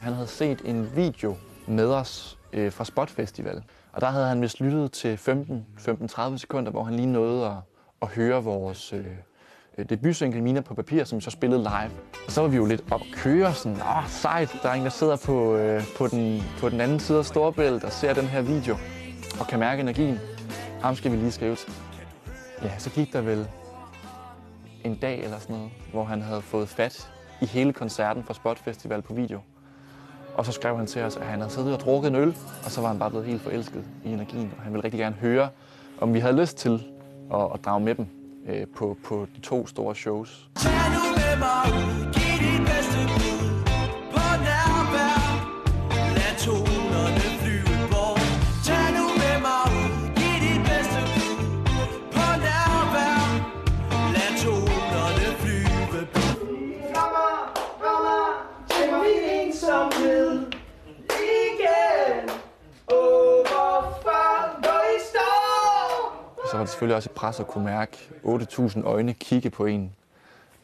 han 0.00 0.12
havde 0.12 0.28
set 0.28 0.62
en 0.64 0.96
video 0.96 1.36
med 1.66 1.86
os 1.86 2.35
øh, 2.56 2.72
fra 2.72 2.84
Spot 2.84 3.10
Festival. 3.10 3.62
Og 3.92 4.00
der 4.00 4.06
havde 4.06 4.26
han 4.26 4.42
vist 4.42 4.60
lyttet 4.60 4.92
til 4.92 5.16
15-30 5.16 6.36
sekunder, 6.36 6.70
hvor 6.70 6.82
han 6.84 6.94
lige 6.94 7.06
nåede 7.06 7.46
at, 7.46 7.56
at 8.02 8.08
høre 8.08 8.44
vores 8.44 8.92
øh, 8.92 9.06
øh 9.78 9.88
debutsingle 9.88 10.40
Mina 10.40 10.60
på 10.60 10.74
papir, 10.74 11.04
som 11.04 11.20
så 11.20 11.30
spillede 11.30 11.62
live. 11.62 11.90
Og 12.26 12.32
så 12.32 12.40
var 12.40 12.48
vi 12.48 12.56
jo 12.56 12.64
lidt 12.64 12.84
op 12.90 13.00
at 13.00 13.06
køre, 13.12 13.54
sådan, 13.54 13.78
åh 13.78 14.08
sejt, 14.08 14.56
der 14.62 14.68
er 14.68 14.74
en, 14.74 14.82
der 14.82 14.88
sidder 14.88 15.16
på, 15.16 15.56
øh, 15.56 15.82
på, 15.98 16.06
den, 16.06 16.42
på 16.60 16.68
den 16.68 16.80
anden 16.80 17.00
side 17.00 17.18
af 17.18 17.24
Storbælt 17.24 17.84
og 17.84 17.92
ser 17.92 18.14
den 18.14 18.26
her 18.26 18.42
video 18.42 18.76
og 19.40 19.46
kan 19.46 19.58
mærke 19.58 19.80
energien. 19.80 20.18
Ham 20.82 20.94
skal 20.94 21.12
vi 21.12 21.16
lige 21.16 21.32
skrive 21.32 21.56
til. 21.56 21.72
Ja, 22.62 22.78
så 22.78 22.90
gik 22.90 23.12
der 23.12 23.20
vel 23.20 23.48
en 24.84 24.94
dag 24.94 25.24
eller 25.24 25.38
sådan 25.38 25.56
noget, 25.56 25.70
hvor 25.92 26.04
han 26.04 26.22
havde 26.22 26.42
fået 26.42 26.68
fat 26.68 27.10
i 27.40 27.46
hele 27.46 27.72
koncerten 27.72 28.24
fra 28.24 28.34
Spot 28.34 28.58
Festival 28.58 29.02
på 29.02 29.14
video. 29.14 29.40
Og 30.36 30.46
så 30.46 30.52
skrev 30.52 30.76
han 30.76 30.86
til 30.86 31.02
os, 31.02 31.16
at 31.16 31.26
han 31.26 31.40
havde 31.40 31.52
siddet 31.52 31.74
og 31.74 31.80
drukket 31.80 32.08
en 32.08 32.14
øl, 32.14 32.36
og 32.64 32.70
så 32.70 32.80
var 32.80 32.88
han 32.88 32.98
bare 32.98 33.10
blevet 33.10 33.26
helt 33.26 33.42
forelsket 33.42 33.84
i 34.04 34.12
energien, 34.12 34.52
og 34.56 34.62
han 34.62 34.72
ville 34.72 34.84
rigtig 34.84 35.00
gerne 35.00 35.16
høre, 35.20 35.48
om 36.00 36.14
vi 36.14 36.18
havde 36.18 36.40
lyst 36.40 36.56
til 36.56 36.82
at, 37.34 37.40
at 37.54 37.64
drage 37.64 37.80
med 37.80 37.94
dem 37.94 38.06
øh, 38.48 38.66
på, 38.76 38.96
på 39.04 39.26
de 39.36 39.40
to 39.40 39.66
store 39.66 39.94
shows. 39.94 40.50
Tag 40.56 40.72
nu 40.72 41.00
med 41.16 41.38
mig 41.38 41.64
ud, 41.78 42.12
selvfølgelig 66.76 66.96
også 66.96 67.10
et 67.10 67.14
pres 67.14 67.40
at 67.40 67.46
kunne 67.46 67.64
mærke 67.64 67.98
8.000 68.24 68.86
øjne 68.86 69.12
kigge 69.12 69.50
på 69.50 69.66
en. 69.66 69.92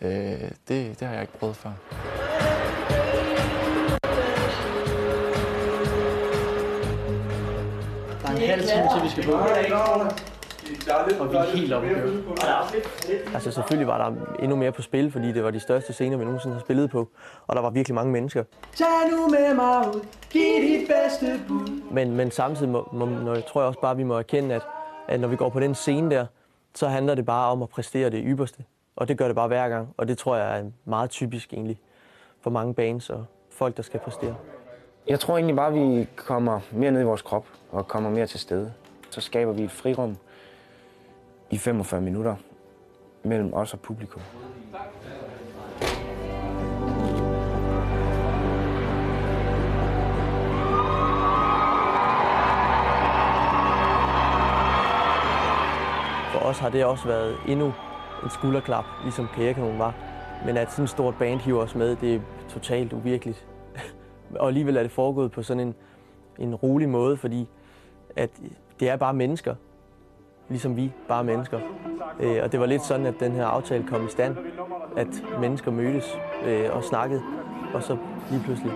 Øh, 0.01 0.11
det, 0.11 0.51
det 0.69 1.01
har 1.01 1.13
jeg 1.13 1.21
ikke 1.21 1.39
prøvet 1.39 1.57
før. 1.57 1.71
Der 8.23 8.29
er 8.29 8.33
en 8.33 8.39
halv 8.39 8.63
time 8.63 8.89
til, 8.95 9.05
vi 9.05 9.09
skal 9.09 9.25
på. 9.25 9.33
Og 11.21 11.31
vi 11.31 11.37
er 11.37 11.57
helt 11.57 11.73
oppe 11.73 11.89
at 11.89 11.95
køre. 11.95 12.83
Altså 13.35 13.51
selvfølgelig 13.51 13.87
var 13.87 14.11
der 14.11 14.17
endnu 14.43 14.57
mere 14.57 14.73
på 14.73 14.83
spil, 14.83 15.13
fordi 15.13 15.33
det 15.33 15.45
var 15.45 15.51
de 15.51 15.61
største 15.61 15.93
scener, 15.93 16.17
vi 16.17 16.25
nogensinde 16.25 16.55
har 16.55 16.61
spillet 16.61 16.91
på. 16.91 17.09
Og 17.47 17.57
der 17.57 17.63
var 17.63 17.71
virkelig 17.71 17.95
mange 17.95 18.13
mennesker. 18.13 18.45
Tag 18.77 18.87
nu 19.11 19.29
med 19.29 19.55
mig 19.55 19.89
ud, 19.95 20.07
giv 20.31 20.63
dit 20.63 20.89
bedste 20.89 21.41
bud. 21.49 21.81
Men, 21.91 22.17
men 22.17 22.31
samtidig 22.31 22.73
må, 22.73 22.89
må, 22.93 23.05
når, 23.07 23.35
jeg 23.35 23.45
tror 23.47 23.61
jeg 23.61 23.69
også 23.69 23.81
bare, 23.81 23.97
vi 23.97 24.05
må 24.05 24.19
erkende, 24.19 24.55
at, 24.55 24.63
at 25.13 25.21
når 25.21 25.29
vi 25.29 25.37
går 25.37 25.49
på 25.49 25.61
den 25.61 25.75
scene 25.75 26.11
der, 26.11 26.27
så 26.75 26.89
handler 26.89 27.15
det 27.15 27.27
bare 27.27 27.51
om 27.51 27.63
at 27.63 27.69
præstere 27.69 28.11
det 28.11 28.23
ypperste. 28.27 28.65
Og 28.97 29.09
det 29.09 29.19
gør 29.19 29.27
det 29.27 29.35
bare 29.35 29.49
hver 29.49 29.69
gang. 29.69 29.95
Og 29.97 30.09
det 30.09 30.19
tror 30.19 30.37
jeg 30.37 30.59
er 30.59 30.65
meget 30.85 31.11
typisk 31.11 31.53
egentlig 31.53 31.79
for 32.41 32.51
mange 32.51 32.75
bands 32.75 33.11
og 33.11 33.25
folk, 33.51 33.77
der 33.77 33.83
skal 33.83 34.01
præstere. 34.01 34.37
Jeg 35.09 35.21
tror 35.21 35.37
egentlig 35.37 35.57
bare, 35.57 35.67
at 35.67 35.75
vi 35.75 36.09
kommer 36.17 36.61
mere 36.73 36.91
ned 36.91 37.01
i 37.01 37.05
vores 37.05 37.23
krop 37.23 37.47
og 37.71 37.89
kommer 37.89 38.11
mere 38.11 38.27
til 38.27 38.41
stede. 38.41 38.73
Så 39.11 39.21
skaber 39.21 39.53
vi 39.53 39.63
et 39.63 39.71
frirum 39.71 40.17
i 41.51 41.59
45 41.59 42.01
minutter 42.01 42.37
mellem 43.23 43.55
os 43.55 43.73
og 43.73 43.81
publikum. 43.81 44.23
Os 56.53 56.59
har 56.59 56.69
det 56.69 56.85
også 56.85 57.07
været 57.07 57.37
endnu 57.49 57.67
en 58.25 58.31
skulderklap, 58.31 58.85
ligesom 59.03 59.29
Karrierekanonen 59.35 59.79
var. 59.79 59.95
Men 60.47 60.57
at 60.57 60.71
sådan 60.71 60.85
et 60.85 60.91
stort 60.91 61.15
band 61.19 61.41
hiver 61.41 61.63
os 61.63 61.75
med, 61.75 61.97
det 61.97 62.15
er 62.15 62.21
totalt 62.49 62.93
uvirkeligt. 62.93 63.47
og 64.41 64.49
alligevel 64.49 64.77
er 64.77 64.83
det 64.83 64.91
foregået 64.91 65.33
på 65.33 65.43
sådan 65.43 65.61
en, 65.61 65.75
en 66.39 66.55
rolig 66.55 66.89
måde, 66.89 67.17
fordi 67.17 67.49
at 68.17 68.31
det 68.81 68.89
er 68.89 68.97
bare 68.97 69.15
mennesker, 69.15 69.55
ligesom 70.49 70.77
vi, 70.77 70.93
bare 71.09 71.25
mennesker. 71.25 71.61
Øh, 72.21 72.41
og 72.43 72.53
det 72.53 72.61
var 72.61 72.67
lidt 72.67 72.83
sådan, 72.83 73.07
at 73.07 73.15
den 73.21 73.33
her 73.33 73.47
aftale 73.47 73.85
kom 73.89 74.07
i 74.07 74.11
stand, 74.11 74.37
at 74.97 75.09
mennesker 75.41 75.71
mødtes 75.71 76.19
øh, 76.47 76.77
og 76.77 76.85
snakkede, 76.85 77.23
og 77.75 77.83
så 77.83 77.97
lige 78.31 78.43
pludselig 78.45 78.73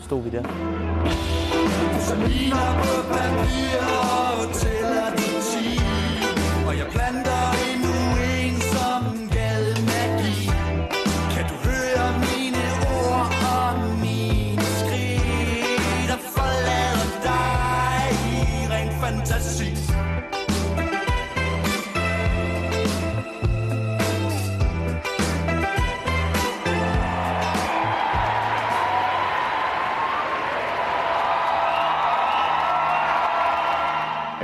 stod 0.00 0.22
vi 0.22 0.30
der. 0.30 0.42
Så 2.00 2.16
ligner 2.16 2.72
på 2.82 3.12
papir 3.12 3.78
og 4.40 4.54
tæller 4.54 4.72
til 4.72 4.81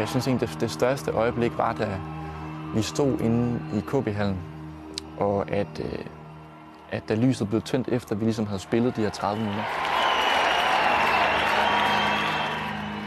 jeg 0.09 0.11
synes 0.11 0.27
egentlig, 0.27 0.49
det, 0.49 0.61
det 0.61 0.71
største 0.71 1.11
øjeblik 1.11 1.59
var, 1.59 1.73
da 1.73 2.01
vi 2.75 2.83
stod 2.83 3.21
inde 3.21 3.61
i 3.75 3.81
KB-hallen, 3.81 4.39
og 5.19 5.51
at, 5.51 5.81
øh, 5.81 6.05
at 6.91 7.09
da 7.09 7.15
lyset 7.15 7.49
blev 7.49 7.63
tændt 7.63 7.89
efter, 7.89 8.15
vi 8.15 8.25
ligesom 8.25 8.47
havde 8.47 8.59
spillet 8.59 8.97
de 8.97 9.01
her 9.01 9.11
30 9.11 9.41
minutter. 9.41 9.65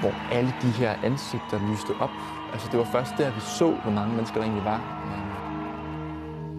Hvor 0.01 0.13
alle 0.31 0.53
de 0.61 0.67
her 0.67 0.95
ansigter 1.03 1.59
lyste 1.71 1.91
op. 1.99 2.09
Altså 2.53 2.67
det 2.71 2.79
var 2.79 2.85
først 2.85 3.11
der, 3.17 3.31
vi 3.31 3.39
så, 3.39 3.71
hvor 3.83 3.91
mange 3.91 4.15
mennesker 4.15 4.37
der 4.37 4.43
egentlig 4.43 4.65
var. 4.65 4.81
Men, 5.05 5.19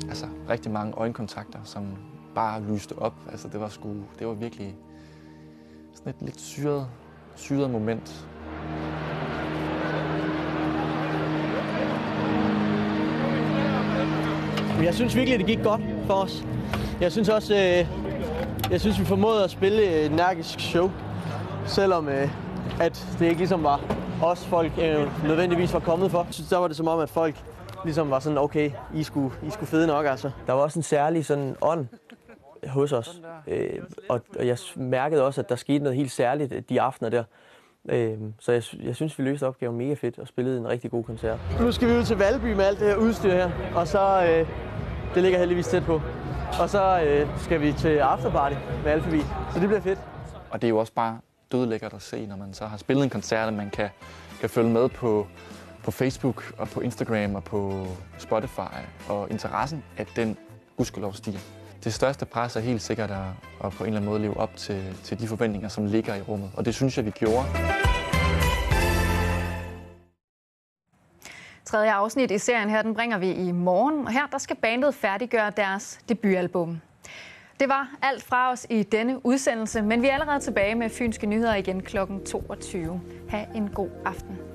øh, 0.05 0.09
altså 0.09 0.27
rigtig 0.49 0.73
mange 0.73 0.93
øjenkontakter, 0.93 1.59
som 1.65 1.87
bare 2.35 2.63
lyste 2.63 2.99
op. 2.99 3.15
Altså 3.31 3.49
det 3.49 3.61
var, 3.61 3.69
sgu, 3.69 3.89
det 4.19 4.27
var 4.27 4.35
virkelig 4.35 4.77
sådan 5.95 6.11
et 6.11 6.23
lidt 6.23 6.41
syret, 6.41 6.89
syret 7.35 7.71
moment. 7.71 8.27
Men 14.83 14.87
jeg 14.87 14.95
synes 14.95 15.17
virkelig, 15.17 15.39
det 15.39 15.47
gik 15.47 15.63
godt 15.63 15.81
for 16.07 16.15
os. 16.15 16.45
Jeg 17.01 17.13
synes 17.13 17.29
også, 17.29 17.55
øh, 17.55 17.87
jeg 18.71 18.81
synes, 18.81 19.01
vi 19.01 19.05
formåede 19.05 19.45
at 19.45 19.51
spille 19.51 19.85
et 19.85 20.07
energisk 20.07 20.61
show. 20.61 20.91
Selvom 21.67 22.09
øh, 22.09 22.29
at 22.81 23.07
det 23.19 23.27
ikke 23.27 23.39
ligesom 23.39 23.63
var 23.63 23.81
os 24.23 24.47
folk 24.47 24.73
øh, 24.79 25.25
nødvendigvis 25.27 25.75
var 25.75 25.81
kommet 25.81 26.11
for. 26.11 26.25
Jeg 26.25 26.35
synes, 26.35 26.49
der 26.49 26.57
var 26.57 26.69
det 26.69 26.77
som 26.77 26.89
om, 26.89 27.01
at 27.01 27.11
folk 27.11 27.45
ligesom 27.85 28.11
var 28.11 28.19
sådan, 28.19 28.39
okay, 28.39 28.71
I 28.95 29.03
skulle, 29.03 29.35
I 29.47 29.51
skulle 29.51 29.69
fede 29.69 29.87
nok 29.87 30.07
altså. 30.07 30.31
Der 30.47 30.53
var 30.53 30.61
også 30.61 30.79
en 30.79 30.83
særlig 30.83 31.27
sådan 31.27 31.57
ånd 31.61 31.87
hos 32.67 32.93
os. 32.93 33.21
Øh, 33.47 33.83
og, 34.09 34.21
og 34.39 34.47
jeg 34.47 34.59
mærkede 34.77 35.27
også, 35.27 35.41
at 35.41 35.49
der 35.49 35.57
skete 35.57 35.85
noget 35.85 35.97
helt 35.97 36.13
særligt 36.13 36.53
øh, 36.53 36.63
de 36.69 36.81
aftener 36.81 37.11
der. 37.11 37.25
Øh, 37.89 38.19
så 38.41 38.53
jeg, 38.53 38.63
jeg 38.83 38.97
synes, 38.97 39.19
vi 39.19 39.25
løste 39.25 39.47
opgaven 39.47 39.77
mega 39.77 39.95
fedt 39.95 40.19
og 40.19 40.29
spillede 40.29 40.59
en 40.59 40.69
rigtig 40.69 40.91
god 40.91 41.05
koncert. 41.05 41.39
Nu 41.61 41.73
skal 41.73 41.89
vi 41.89 41.95
ud 41.95 42.05
til 42.05 42.17
Valby 42.19 42.53
med 42.53 42.65
alt 42.65 42.81
det 42.81 42.89
her 42.89 42.97
udstyr 42.97 43.31
her. 43.31 43.51
Og 43.75 43.89
så, 43.89 44.23
øh, 44.23 44.49
det 45.15 45.23
ligger 45.23 45.39
heldigvis 45.39 45.67
tæt 45.67 45.83
på. 45.85 46.01
Og 46.61 46.71
så 46.71 47.03
øh, 47.03 47.29
skal 47.39 47.61
vi 47.61 47.73
til 47.73 47.99
afterparty 47.99 48.57
med 48.85 48.93
Alphabi. 48.93 49.21
Så 49.21 49.61
det 49.61 49.69
bliver 49.69 49.81
fedt. 49.81 49.99
Og 50.51 50.63
det 50.63 50.67
er 50.67 50.69
jo 50.69 50.79
også 50.79 50.93
bare 50.93 51.19
dødlækkert 51.53 51.95
at 51.95 52.03
se, 52.03 52.27
når 52.27 52.37
man 52.37 52.55
så 52.55 52.67
har 52.67 52.77
spillet 52.77 53.05
en 53.05 53.11
koncert, 53.11 53.49
at 53.49 53.55
man 53.55 53.71
kan, 53.71 53.89
kan 54.41 54.51
følge 54.51 54.71
med 54.71 54.89
på, 54.89 55.27
på 55.85 55.91
Facebook 55.91 56.53
og 56.59 56.69
på 56.69 56.81
Instagram 56.81 57.35
og 57.35 57.45
på 57.45 57.87
Spotify. 58.19 58.79
Og 59.09 59.31
interessen, 59.31 59.85
at 59.97 60.09
den 60.17 60.37
gudskelov 60.77 61.13
stiger. 61.13 61.62
Det 61.85 61.95
største 61.95 62.27
pres 62.27 62.57
er 62.57 62.61
helt 62.61 62.83
sikkert 62.83 63.11
at, 63.11 63.19
at 63.65 63.73
på 63.73 63.85
en 63.85 63.87
eller 63.87 64.01
anden 64.01 64.11
måde 64.11 64.21
leve 64.21 64.37
op 64.37 64.57
til, 64.57 64.97
til 65.05 65.21
de 65.21 65.27
forventninger, 65.29 65.69
som 65.69 65.87
ligger 65.87 66.15
i 66.15 66.21
rummet. 66.21 66.51
Og 66.57 66.65
det 66.65 66.75
synes 66.75 66.97
jeg, 66.97 67.05
vi 67.05 67.11
gjorde. 67.11 67.47
Tredje 71.65 71.93
afsnit 71.93 72.31
i 72.31 72.39
serien 72.39 72.71
her, 72.71 72.83
den 72.83 72.95
bringer 72.95 73.19
vi 73.19 73.33
i 73.33 73.53
morgen. 73.53 74.07
Og 74.07 74.13
her 74.13 74.27
der 74.27 74.39
skal 74.39 74.57
bandet 74.57 74.95
færdiggøre 74.95 75.53
deres 75.57 76.01
debutalbum. 76.09 76.81
Det 77.61 77.69
var 77.69 77.91
alt 78.03 78.23
fra 78.23 78.53
os 78.53 78.67
i 78.71 78.83
denne 78.83 79.27
udsendelse, 79.27 79.83
men 79.83 80.03
vi 80.03 80.09
er 80.09 80.13
allerede 80.13 80.41
tilbage 80.41 80.75
med 80.75 80.91
Fynske 80.91 81.27
Nyheder 81.27 81.55
igen 81.55 81.83
kl. 81.83 81.97
22. 82.27 83.01
Ha' 83.29 83.45
en 83.55 83.69
god 83.69 83.91
aften. 84.05 84.52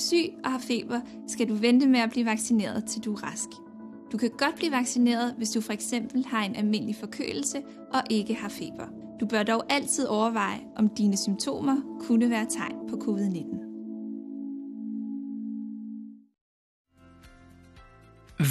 Syg 0.00 0.30
og 0.44 0.50
har 0.50 0.58
feber, 0.58 1.00
skal 1.28 1.48
du 1.48 1.54
vente 1.54 1.86
med 1.86 2.00
at 2.00 2.10
blive 2.10 2.26
vaccineret, 2.26 2.84
til 2.84 3.04
du 3.04 3.14
er 3.14 3.22
rask. 3.22 3.48
Du 4.12 4.16
kan 4.18 4.30
godt 4.38 4.54
blive 4.56 4.72
vaccineret, 4.72 5.34
hvis 5.36 5.50
du 5.50 5.60
for 5.60 5.72
eksempel 5.72 6.26
har 6.26 6.44
en 6.44 6.56
almindelig 6.56 6.96
forkølelse 6.96 7.62
og 7.92 8.02
ikke 8.10 8.34
har 8.34 8.48
feber. 8.48 8.86
Du 9.20 9.26
bør 9.26 9.42
dog 9.42 9.64
altid 9.72 10.06
overveje, 10.06 10.60
om 10.76 10.88
dine 10.88 11.16
symptomer 11.16 11.76
kunne 12.00 12.30
være 12.30 12.46
tegn 12.50 12.76
på 12.88 12.96
covid-19. 12.96 13.70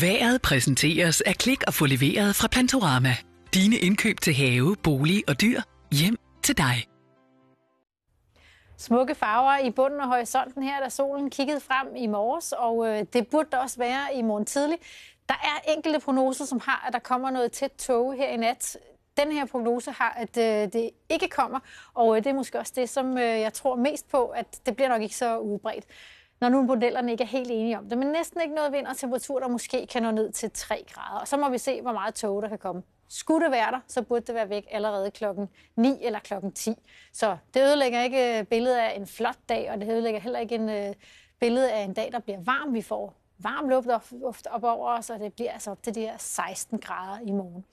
Været 0.01 0.41
præsenteres 0.41 1.21
af 1.21 1.35
Klik 1.35 1.63
og 1.67 1.73
få 1.73 1.85
leveret 1.85 2.35
fra 2.35 2.47
Plantorama. 2.47 3.15
Dine 3.53 3.75
indkøb 3.75 4.19
til 4.21 4.33
have, 4.33 4.75
bolig 4.83 5.23
og 5.27 5.41
dyr 5.41 5.61
hjem 5.91 6.15
til 6.43 6.57
dig. 6.57 6.98
Smukke 8.79 9.15
farver 9.15 9.57
i 9.57 9.71
bunden 9.71 9.99
af 9.99 10.07
horisonten 10.07 10.63
her, 10.63 10.79
da 10.83 10.89
solen 10.89 11.29
kiggede 11.29 11.59
frem 11.59 11.95
i 11.95 12.07
morges, 12.07 12.51
og 12.51 12.87
øh, 12.87 13.05
det 13.13 13.27
burde 13.27 13.49
der 13.51 13.57
også 13.57 13.77
være 13.77 14.15
i 14.15 14.21
morgen 14.21 14.45
tidlig. 14.45 14.77
Der 15.29 15.35
er 15.43 15.71
enkelte 15.75 15.99
prognoser, 15.99 16.45
som 16.45 16.59
har, 16.63 16.83
at 16.87 16.93
der 16.93 16.99
kommer 16.99 17.29
noget 17.29 17.51
tæt 17.51 17.71
tåge 17.71 18.15
her 18.15 18.27
i 18.27 18.37
nat. 18.37 18.77
Den 19.17 19.31
her 19.31 19.45
prognose 19.45 19.91
har, 19.91 20.13
at 20.17 20.37
øh, 20.37 20.73
det 20.73 20.89
ikke 21.09 21.27
kommer, 21.27 21.59
og 21.93 22.17
øh, 22.17 22.23
det 22.23 22.29
er 22.29 22.33
måske 22.33 22.59
også 22.59 22.73
det, 22.75 22.89
som 22.89 23.17
øh, 23.17 23.23
jeg 23.23 23.53
tror 23.53 23.75
mest 23.75 24.09
på, 24.09 24.25
at 24.25 24.59
det 24.65 24.75
bliver 24.75 24.89
nok 24.89 25.01
ikke 25.01 25.15
så 25.15 25.37
udbredt 25.37 25.85
når 26.41 26.49
nu 26.49 26.61
modellerne 26.61 27.11
ikke 27.11 27.23
er 27.23 27.27
helt 27.27 27.51
enige 27.51 27.77
om 27.77 27.89
det. 27.89 27.97
Men 27.97 28.07
næsten 28.07 28.41
ikke 28.41 28.55
noget 28.55 28.71
vind 28.71 28.87
og 28.87 28.97
temperatur, 28.97 29.39
der 29.39 29.47
måske 29.47 29.87
kan 29.87 30.03
nå 30.03 30.11
ned 30.11 30.31
til 30.31 30.51
3 30.51 30.85
grader. 30.93 31.19
Og 31.19 31.27
så 31.27 31.37
må 31.37 31.49
vi 31.49 31.57
se, 31.57 31.81
hvor 31.81 31.91
meget 31.91 32.15
tåge 32.15 32.41
der 32.41 32.47
kan 32.47 32.57
komme. 32.57 32.83
Skulle 33.09 33.45
det 33.45 33.51
være 33.51 33.71
der, 33.71 33.79
så 33.87 34.01
burde 34.01 34.25
det 34.25 34.35
være 34.35 34.49
væk 34.49 34.67
allerede 34.71 35.11
klokken 35.11 35.49
9 35.75 35.97
eller 36.01 36.19
klokken 36.19 36.51
10. 36.51 36.73
Så 37.13 37.37
det 37.53 37.61
ødelægger 37.63 38.03
ikke 38.03 38.39
øh, 38.39 38.45
billedet 38.45 38.77
af 38.77 38.95
en 38.95 39.07
flot 39.07 39.37
dag, 39.49 39.71
og 39.71 39.81
det 39.81 39.91
ødelægger 39.91 40.19
heller 40.19 40.39
ikke 40.39 40.55
en 40.55 40.69
øh, 40.69 40.95
billede 41.39 41.71
af 41.71 41.83
en 41.83 41.93
dag, 41.93 42.11
der 42.11 42.19
bliver 42.19 42.39
varm. 42.39 42.73
Vi 42.73 42.81
får 42.81 43.13
varm 43.37 43.69
luft 43.69 43.87
op, 43.89 44.05
luft 44.11 44.47
op 44.47 44.63
over 44.63 44.97
os, 44.97 45.09
og 45.09 45.19
det 45.19 45.33
bliver 45.33 45.51
altså 45.51 45.71
op 45.71 45.83
til 45.83 45.95
de 45.95 46.01
her 46.01 46.17
16 46.17 46.79
grader 46.79 47.19
i 47.19 47.31
morgen. 47.31 47.65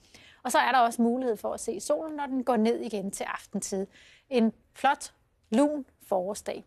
Og 0.43 0.51
så 0.51 0.57
er 0.57 0.71
der 0.71 0.79
også 0.79 1.01
mulighed 1.01 1.37
for 1.37 1.53
at 1.53 1.59
se 1.59 1.79
solen, 1.79 2.15
når 2.15 2.25
den 2.25 2.43
går 2.43 2.57
ned 2.57 2.79
igen 2.79 3.11
til 3.11 3.23
aftentid. 3.23 3.87
En 4.29 4.53
flot, 4.73 5.13
lun 5.49 5.85
forårsdag. 6.07 6.63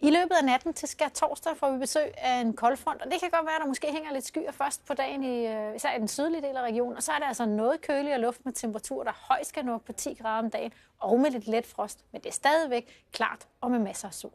I 0.00 0.10
løbet 0.10 0.34
af 0.40 0.44
natten 0.44 0.74
til 0.74 0.88
skær 0.88 1.08
torsdag 1.08 1.56
får 1.56 1.72
vi 1.72 1.78
besøg 1.78 2.10
af 2.16 2.40
en 2.40 2.52
koldfront, 2.52 3.02
og 3.02 3.10
det 3.10 3.20
kan 3.20 3.30
godt 3.30 3.46
være, 3.46 3.54
at 3.54 3.60
der 3.62 3.66
måske 3.66 3.86
hænger 3.92 4.12
lidt 4.12 4.26
skyer 4.26 4.52
først 4.52 4.86
på 4.86 4.94
dagen, 4.94 5.24
i, 5.24 5.46
øh, 5.46 5.76
især 5.76 5.96
i 5.96 5.98
den 5.98 6.08
sydlige 6.08 6.42
del 6.42 6.56
af 6.56 6.62
regionen. 6.62 6.96
Og 6.96 7.02
så 7.02 7.12
er 7.12 7.18
det 7.18 7.26
altså 7.26 7.46
noget 7.46 7.80
køligere 7.80 8.20
luft 8.20 8.44
med 8.44 8.52
temperatur, 8.52 9.04
der 9.04 9.12
højst 9.28 9.48
skal 9.48 9.64
nå 9.64 9.74
op 9.74 9.84
på 9.84 9.92
10 9.92 10.14
grader 10.14 10.44
om 10.44 10.50
dagen, 10.50 10.72
og 10.98 11.20
med 11.20 11.30
lidt 11.30 11.46
let 11.46 11.66
frost. 11.66 12.04
Men 12.12 12.20
det 12.20 12.28
er 12.28 12.32
stadigvæk 12.32 13.04
klart 13.12 13.46
og 13.60 13.70
med 13.70 13.78
masser 13.78 14.08
af 14.08 14.14
sol. 14.14 14.32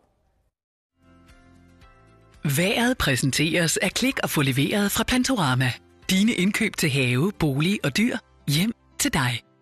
Været 2.57 2.97
præsenteres 2.97 3.77
af 3.77 3.91
Klik 3.91 4.19
og 4.23 4.29
få 4.29 4.41
leveret 4.41 4.91
fra 4.91 5.03
Plantorama. 5.03 5.71
Dine 6.09 6.31
indkøb 6.31 6.75
til 6.77 6.89
have, 6.89 7.31
bolig 7.39 7.79
og 7.83 7.97
dyr 7.97 8.17
hjem 8.47 8.73
til 8.99 9.13
dig. 9.13 9.52